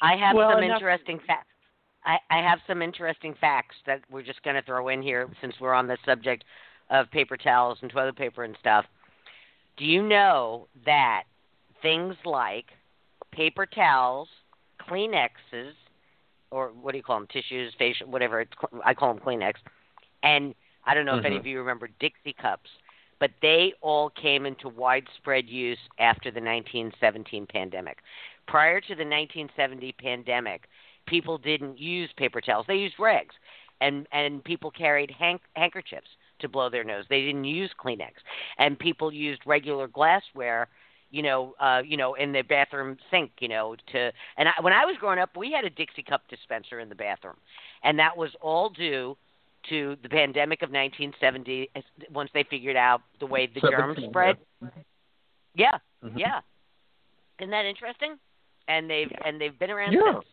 [0.02, 1.48] I have Well, some enough- interesting facts.
[2.08, 5.54] I, I have some interesting facts that we're just going to throw in here since
[5.60, 6.42] we're on the subject
[6.90, 8.86] of paper towels and toilet paper and stuff.
[9.76, 11.24] Do you know that
[11.82, 12.64] things like
[13.30, 14.28] paper towels,
[14.88, 15.72] Kleenexes,
[16.50, 17.28] or what do you call them?
[17.30, 18.40] Tissues, facial, whatever.
[18.40, 18.52] It's,
[18.84, 19.54] I call them Kleenex.
[20.22, 20.54] And
[20.86, 21.40] I don't know if any Mhm.
[21.40, 22.70] of you remember Dixie cups,
[23.18, 27.98] but they all came into widespread use after the 1917 pandemic.
[28.46, 30.68] Prior to the 1970 pandemic,
[31.08, 33.34] people didn't use paper towels; they used rags,
[33.80, 36.08] and and people carried hank- handkerchiefs
[36.40, 37.04] to blow their nose.
[37.08, 38.12] They didn't use Kleenex,
[38.58, 40.68] and people used regular glassware.
[41.10, 43.32] You know, uh, you know, in the bathroom sink.
[43.40, 46.22] You know, to and I, when I was growing up, we had a Dixie cup
[46.28, 47.36] dispenser in the bathroom,
[47.82, 49.16] and that was all due
[49.70, 51.70] to the pandemic of 1970.
[52.12, 54.36] Once they figured out the way the germs spread.
[55.54, 56.16] Yeah, Mhm.
[56.18, 56.40] yeah.
[57.40, 58.18] Isn't that interesting?
[58.68, 59.18] And they've Yeah.
[59.24, 60.12] and they've been around Yeah.
[60.12, 60.26] since.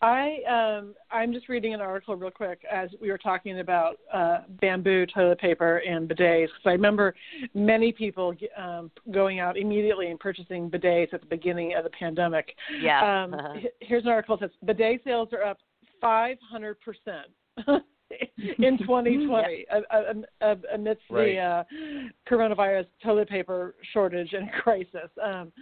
[0.00, 4.42] I um I'm just reading an article real quick as we were talking about uh,
[4.60, 7.14] bamboo toilet paper and bidets because I remember
[7.54, 12.54] many people um, going out immediately and purchasing bidets at the beginning of the pandemic.
[12.80, 13.24] Yeah.
[13.24, 13.58] Um, Uh-huh.
[13.80, 15.58] here's an article that says bidet sales are up
[16.00, 17.28] 500 percent
[18.58, 21.34] in 2020 a- a- a- amidst Right.
[21.34, 21.64] the uh,
[22.28, 25.10] coronavirus toilet paper shortage and crisis.
[25.22, 25.52] Um,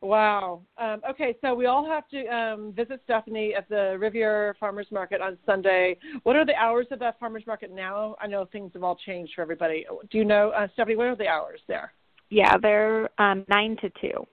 [0.00, 0.62] wow.
[0.78, 5.20] Um, okay, so we all have to um, visit Stephanie at the Riviera Farmers Market
[5.20, 5.96] on Sunday.
[6.24, 8.16] What are the hours of that farmers market now?
[8.20, 9.86] I know things have all changed for everybody.
[10.10, 10.96] Do you know, uh, Stephanie?
[10.96, 11.92] What are the hours there?
[12.30, 14.26] Yeah, they're um, nine to two.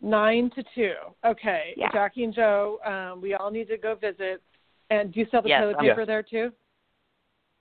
[0.00, 0.94] Nine to two.
[1.26, 1.74] Okay.
[1.76, 1.92] Yeah.
[1.92, 4.42] Jackie and Joe, um, we all need to go visit.
[4.90, 6.06] And do you sell the Yes, toilet um, paper Yes.
[6.06, 6.52] there too?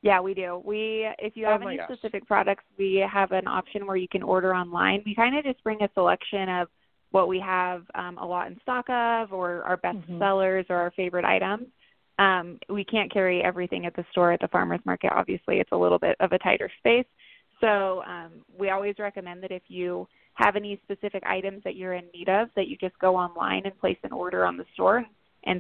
[0.02, 0.62] Yeah, we do.
[0.66, 1.88] We if you Oh have my any gosh.
[1.88, 5.04] specific products, we have an option where you can order online.
[5.06, 6.70] We kind of just bring a selection of
[7.12, 10.20] what we have um, a lot in stock of, or our best Mhm.
[10.20, 11.68] sellers, or our favorite items.
[12.18, 15.12] Um, we can't carry everything at the store at the farmers market.
[15.12, 17.06] Obviously, it's a little bit of a tighter space.
[17.60, 22.06] So um, we always recommend that if you have any specific items that you're in
[22.14, 25.08] need of, that you just go online and place an order on the store and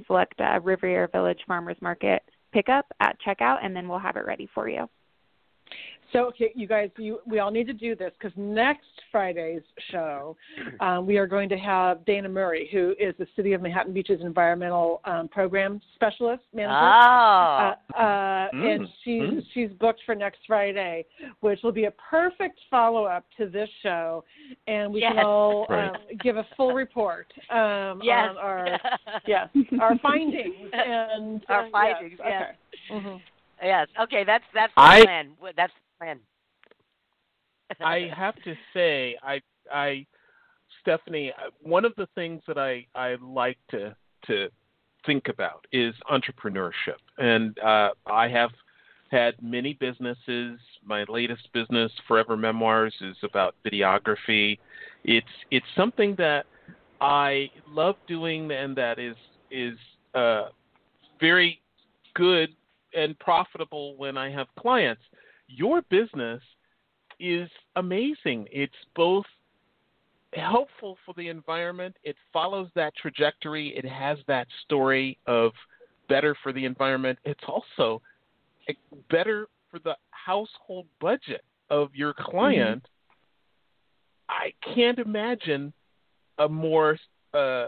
[0.08, 2.22] select uh, Riviera Village Farmers Market
[2.52, 4.90] pickup at checkout, and then we'll have it ready for you.
[6.12, 10.36] So, okay, you guys, you, we all need to do this because next Friday's show,
[10.80, 14.22] um, we are going to have Dana Murray, who is the City of Manhattan Beach's
[14.22, 16.74] environmental um, program specialist manager.
[16.74, 17.74] Oh.
[17.95, 19.41] Uh, uh, and Mm, she's mm.
[19.53, 21.05] she's booked for next Friday,
[21.41, 24.24] which will be a perfect follow up to this show,
[24.68, 25.14] and we Yes.
[25.16, 25.89] can all Right.
[25.89, 28.30] um, give a full report um, yes.
[28.30, 28.80] on our
[29.28, 29.49] yes
[29.80, 32.55] our findings and Our uh, findings, Yes.
[32.91, 32.99] Okay.
[33.07, 33.22] Mhm.
[33.62, 33.88] yes.
[34.01, 35.32] Okay, that's that's the I- plan.
[35.55, 36.20] That's the plan.
[37.82, 39.41] I have to say, I,
[39.72, 40.06] I,
[40.82, 43.95] Stephanie, uh, one of the things that I, I like to,
[44.28, 44.50] to
[45.06, 48.50] think about is entrepreneurship, and uh, I have
[49.12, 50.60] had many businesses.
[50.84, 54.58] My latest business, Forever Memoirs, is about videography.
[55.04, 56.45] It's, it's something that
[57.02, 59.16] I love doing, and that is,
[59.52, 59.78] is
[60.14, 60.50] uh,
[61.20, 61.62] very
[62.14, 62.50] good
[62.95, 65.02] and profitable when I have clients.
[65.50, 66.41] Your business
[67.20, 68.47] is amazing.
[68.52, 69.26] It's both
[70.34, 75.52] helpful for the environment, it follows that trajectory, it has that story of
[76.08, 77.18] better for the environment.
[77.26, 78.02] It's also
[79.10, 82.86] better for the household budget of your client.
[84.30, 85.74] I can't imagine
[86.38, 86.97] a more
[87.34, 87.68] uh,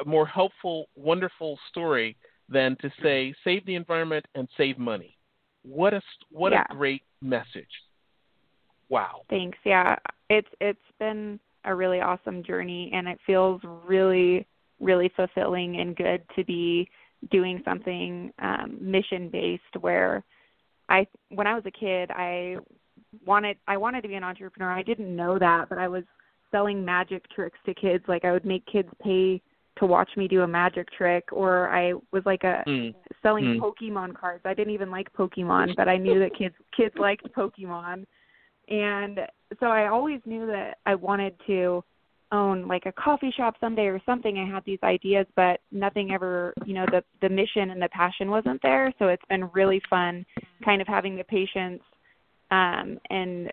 [0.00, 2.16] a more helpful, wonderful story
[2.48, 5.16] than to say save the environment and save money.
[5.62, 6.00] What a
[6.30, 6.64] what Yeah.
[6.70, 7.70] a great message!
[8.88, 9.22] Wow.
[9.28, 9.58] Thanks.
[9.64, 9.96] Yeah,
[10.28, 14.46] it's it's been a really awesome journey, and it feels really
[14.80, 16.88] really fulfilling and good to be
[17.30, 19.76] doing something um, mission based.
[19.80, 20.24] Where
[20.88, 22.56] I when I was a kid, I
[23.26, 24.70] wanted I wanted to be an entrepreneur.
[24.72, 26.04] I didn't know that, but I was
[26.50, 28.04] selling magic tricks to kids.
[28.08, 29.40] Like I would make kids pay
[29.80, 32.94] to watch me do a magic trick, or I was like a Mm.
[33.22, 33.60] selling Mm.
[33.60, 34.46] Pokemon cards.
[34.46, 38.06] I didn't even like Pokemon, but I knew that kids kids liked Pokemon.
[38.68, 39.26] and
[39.58, 41.82] so I always knew that I wanted to
[42.30, 44.38] own like a coffee shop someday or something.
[44.38, 48.30] I had these ideas, but nothing ever, you know, the the mission and the passion
[48.30, 48.92] wasn't there.
[48.98, 50.24] So it's been really fun,
[50.64, 51.82] kind of having the patience
[52.52, 53.52] um, and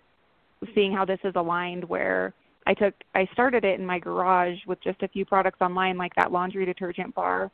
[0.76, 1.84] seeing how this is aligned.
[1.84, 2.34] Where
[2.68, 6.14] I took, I started it in my garage with just a few products online, like
[6.16, 7.50] that laundry detergent bar,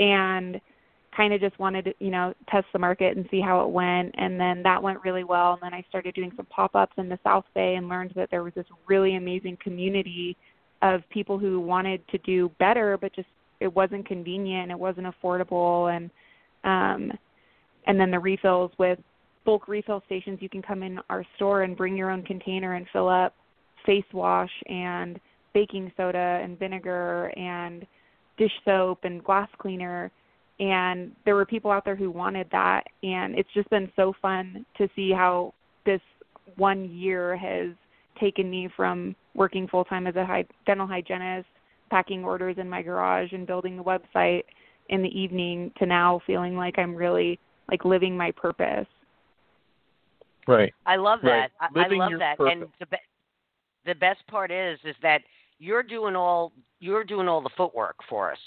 [0.00, 0.60] and
[1.16, 4.14] kind of just wanted to, you know, test the market and see how it went.
[4.18, 5.52] And then that went really well.
[5.52, 8.30] And then I started doing some pop ups in the South Bay and learned that
[8.30, 10.36] there was this really amazing community
[10.82, 13.28] of people who wanted to do better but just
[13.60, 16.10] it wasn't convenient and it wasn't affordable and
[16.64, 17.16] um
[17.86, 18.98] and then the refills with
[19.44, 22.86] bulk refill stations you can come in our store and bring your own container and
[22.92, 23.34] fill up
[23.88, 25.18] face wash and
[25.54, 27.86] baking soda and vinegar and
[28.36, 30.10] dish soap and glass cleaner
[30.60, 34.66] and there were people out there who wanted that and it's just been so fun
[34.76, 35.54] to see how
[35.86, 36.00] this
[36.56, 37.70] one year has
[38.20, 41.48] taken me from working full time as a hy- dental hygienist,
[41.90, 44.42] packing orders in my garage and building the website
[44.90, 47.38] in the evening to now feeling like I'm really
[47.70, 48.86] like living my purpose.
[50.46, 50.72] Right.
[50.86, 51.28] I love that.
[51.28, 51.50] Right.
[51.60, 52.38] I, I love your that.
[52.38, 52.52] purpose.
[52.52, 52.96] And the be-
[53.88, 55.22] the best part is is that
[55.58, 58.38] you're doing all you're doing all the footwork for us.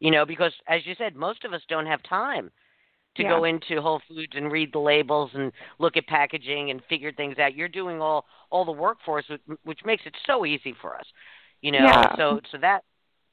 [0.00, 2.50] You know, because as you said, most of us don't have time
[3.16, 3.30] to Yeah.
[3.30, 7.38] go into Whole Foods and read the labels and look at packaging and figure things
[7.38, 7.54] out.
[7.54, 10.96] You're doing all all the work for us, which, which makes it so easy for
[10.96, 11.06] us.
[11.60, 12.16] You know, Yeah.
[12.16, 12.80] so so that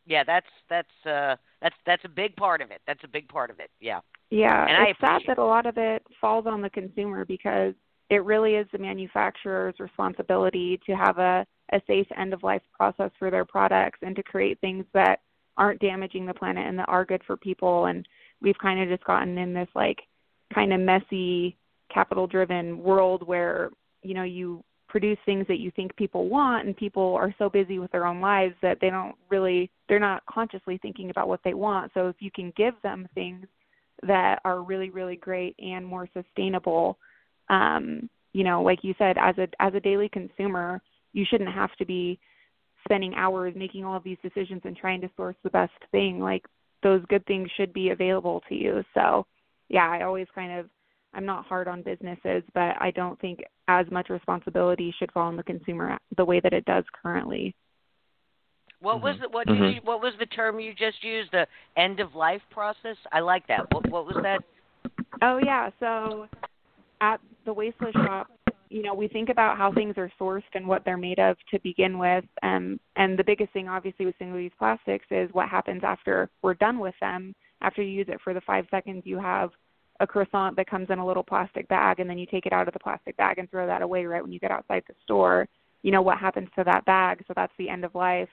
[0.06, 2.82] yeah, that's that's uh that's that's a big part of it.
[2.88, 3.70] That's a big part of it.
[3.80, 4.02] Yeah.
[4.30, 7.26] Yeah, And I it's sad appreciate that a lot of it falls on the consumer
[7.26, 7.74] because
[8.12, 13.10] it really is the manufacturer's responsibility to have a, a safe end of life process
[13.18, 15.22] for their products and to create things that
[15.56, 17.86] aren't damaging the planet and that are good for people.
[17.86, 18.06] And
[18.42, 20.00] we've kind of just gotten in this like
[20.54, 21.58] kind of messy
[21.92, 23.70] capital driven world where
[24.04, 27.80] you know you produce things that you think people want and people are so busy
[27.80, 31.54] with their own lives that they don't really they're not consciously thinking about what they
[31.54, 31.92] want.
[31.94, 33.46] So if you can give them things
[34.04, 36.98] that are really really great and more sustainable
[37.52, 40.82] um you know like you said as a as a daily consumer
[41.14, 42.18] you shouldn't have to be
[42.86, 46.44] spending hours making all of these decisions and trying to source the best thing like
[46.82, 49.26] those good things should be available to you so
[49.70, 50.68] yeah i always kind of
[51.14, 55.36] i'm not hard on businesses but i don't think as much responsibility should fall on
[55.36, 57.54] the consumer the way that it does currently
[58.80, 59.20] What was Mhm.
[59.20, 59.76] the what Mhm.
[59.76, 61.32] you what was the term you just used?
[61.32, 62.98] The end of life process.
[63.12, 63.72] I like that.
[63.72, 64.42] What what was that?
[65.22, 66.28] Oh yeah, so
[67.00, 68.28] at the waste less shop,
[68.70, 71.60] you know, we think about how things are sourced and what they're made of to
[71.60, 72.24] begin with.
[72.42, 76.80] Um, and the biggest thing, obviously, with single-use plastics is what happens after we're done
[76.80, 77.36] with them.
[77.62, 79.52] After you use it for the five seconds, you have
[80.00, 82.68] a croissant that comes in a little plastic bag, and then you take it out
[82.68, 85.48] of the plastic bag and throw that away right when you get outside the store.
[85.84, 87.24] You know what happens to that bag?
[87.28, 88.30] So that's the end of life.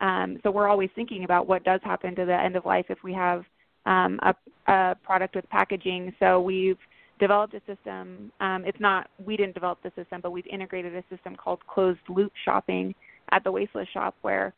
[0.00, 2.98] Um, so we're always thinking about what does happen to the end of life if
[3.02, 3.44] we have
[3.86, 4.34] um, a,
[4.70, 6.14] a product with packaging.
[6.20, 6.78] So we've
[7.18, 8.32] developed a system.
[8.40, 12.00] Um, it's not we didn't develop the system, but we've integrated a system called closed
[12.08, 12.94] loop shopping
[13.30, 14.54] at the Waste Less Shop, where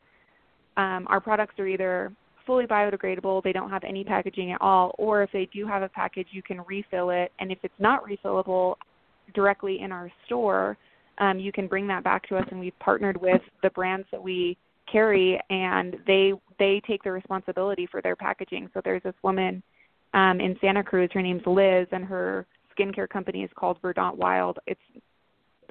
[0.76, 2.12] um, our products are either
[2.46, 5.88] fully biodegradable, they don't have any packaging at all, or if they do have a
[5.88, 7.32] package, you can refill it.
[7.38, 8.76] And if it's not refillable
[9.34, 10.76] directly in our store,
[11.18, 12.44] um, you can bring that back to us.
[12.50, 14.56] And we've partnered with the brands that we
[14.90, 18.68] carry, and they they take the responsibility for their packaging.
[18.74, 19.62] So there's this woman
[20.14, 21.10] um, in Santa Cruz.
[21.12, 22.46] Her name's Liz, and her
[22.76, 24.58] skincare company is called Verdant Wild.
[24.66, 24.80] It's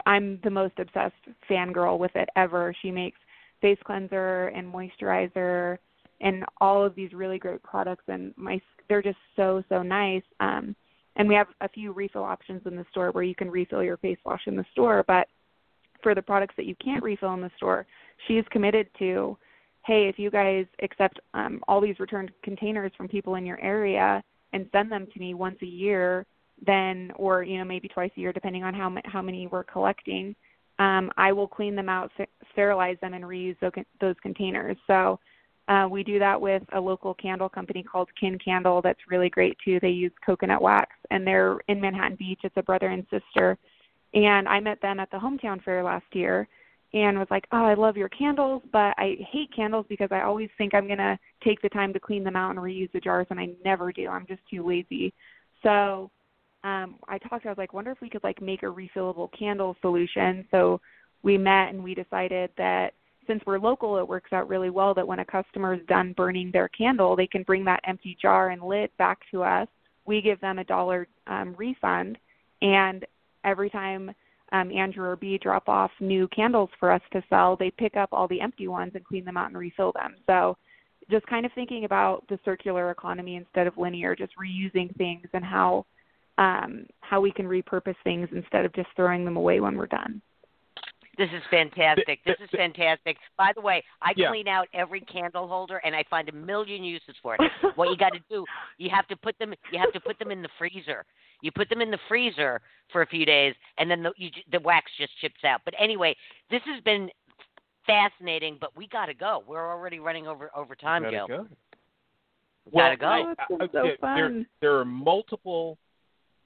[0.06, 1.16] I'm the most obsessed
[1.50, 2.74] fangirl with it ever.
[2.82, 3.20] She makes
[3.62, 5.78] face cleanser and moisturizer
[6.22, 10.24] and all of these really great products, and my they're just so so nice.
[10.40, 10.76] Um,
[11.16, 13.98] and we have a few refill options in the store where you can refill your
[13.98, 15.28] face wash in the store, but
[16.02, 17.86] for the products that you can't refill in the store,
[18.28, 19.38] she's committed to
[19.86, 24.22] hey, if you guys accept um, all these returned containers from people in your area
[24.54, 26.26] and send them to me once a year,
[26.66, 30.36] then or you know maybe twice a year, depending on how how many we're collecting,
[30.78, 33.58] um, I will clean them out, st- sterilize them, and reuse
[34.02, 34.78] those containers.
[34.88, 35.20] So.
[35.68, 39.56] Uh, we do that with a local candle company called Kin Candle that's really great
[39.64, 39.78] too.
[39.80, 42.40] They use coconut wax and they're in Manhattan Beach.
[42.44, 43.56] It's a brother and sister.
[44.16, 46.48] And I met them at the hometown fair last year
[46.94, 50.50] and was like, "Oh, I love your candles, but I hate candles because I always
[50.58, 53.28] think I'm going to take the time to clean them out and reuse the jars
[53.30, 54.08] and I never do.
[54.08, 55.14] I'm just too lazy."
[55.64, 56.10] So,
[56.64, 59.76] um I talked I was like, "Wonder if we could like make a refillable candle
[59.82, 60.82] solution." So,
[61.24, 62.94] we met and we decided that
[63.28, 66.50] since we're local, it works out really well that when a customer is done burning
[66.52, 69.68] their candle, they can bring that empty jar and lid back to us.
[70.06, 72.18] We give them a dollar um, refund,
[72.64, 73.06] and
[73.44, 74.12] every time
[74.52, 78.10] um, Andrew or B drop off new candles for us to sell, they pick up
[78.12, 80.16] all the empty ones and clean them out and refill them.
[80.28, 80.58] So
[81.10, 85.44] just kind of thinking about the circular economy instead of linear, just reusing things and
[85.44, 85.86] how
[86.38, 90.22] um, how we can repurpose things instead of just throwing them away when we're done.
[91.20, 92.22] This is fantastic.
[92.26, 93.18] This is fantastic.
[93.38, 94.30] By the way, I Yeah.
[94.30, 97.42] clean out every candle holder and I find a million uses for it.
[97.76, 98.46] what you got to do,
[98.78, 101.06] you have to put them you have to put them in the freezer.
[101.42, 104.62] You put them in the freezer for a few days and then the you, the
[104.62, 105.60] wax just chips out.
[105.66, 106.16] But anyway,
[106.50, 107.12] this has been
[107.86, 109.44] fascinating, but we got to go.
[109.46, 111.28] We're already running over over time, Gotta Joe.
[111.28, 111.48] go.
[112.74, 113.34] Gotta go.
[113.52, 114.46] Oh, it's so there, fun.
[114.62, 115.78] there are multiple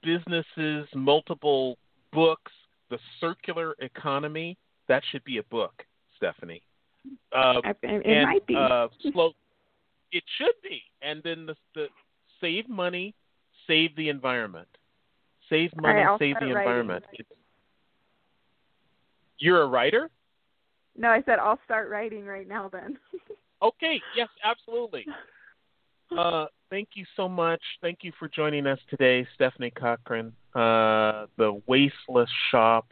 [0.02, 1.78] businesses, multiple
[2.12, 2.50] books.
[2.94, 5.84] The circular economy that should be a book,
[6.16, 6.62] Stephanie.
[7.32, 8.54] Uh, It and, might be.
[8.54, 9.32] Uh, slow.
[10.12, 11.86] It should be, and then the, the
[12.40, 13.12] save money,
[13.66, 14.68] save the environment.
[15.50, 16.50] Save money, right, save the writing.
[16.56, 17.04] environment.
[17.14, 17.28] It's,
[19.38, 20.08] you're a writer.
[20.96, 22.96] no, I said I'll start writing right now then.
[23.62, 25.06] Okay, yes, absolutely.
[26.16, 27.60] Uh, thank you so much.
[27.80, 32.86] Thank you for joining us today, Stephanie Cochrane, uh, the Waste Less Shop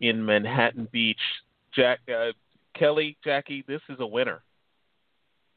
[0.00, 1.20] in Manhattan Beach.
[1.74, 2.32] Jack, uh,
[2.74, 4.42] Kelly, Jackie, this is a winner.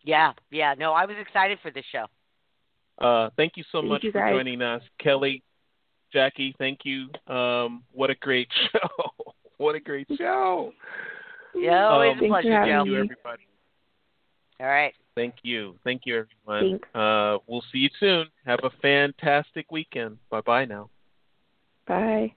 [0.04, 0.76] Yeah, yeah.
[0.78, 2.06] No, I was excited for this show.
[3.04, 5.44] Uh, thank you so Thank much you, for joining us, Kelly,
[6.14, 6.56] Jackie.
[6.58, 7.08] Thank you.
[7.34, 9.28] Um, what a great show!
[9.58, 10.72] what a great show!
[11.54, 12.78] Yeah, always Um, a pleasure, having Joe.
[12.78, 13.44] Thank you, everybody.
[14.60, 14.94] All right.
[15.16, 15.78] Thank you.
[15.84, 16.80] Thank you, everyone.
[16.94, 18.28] Uh, we'll see you soon.
[18.46, 20.18] Have a fantastic weekend.
[20.30, 20.90] Bye bye now.
[21.88, 22.34] Bye.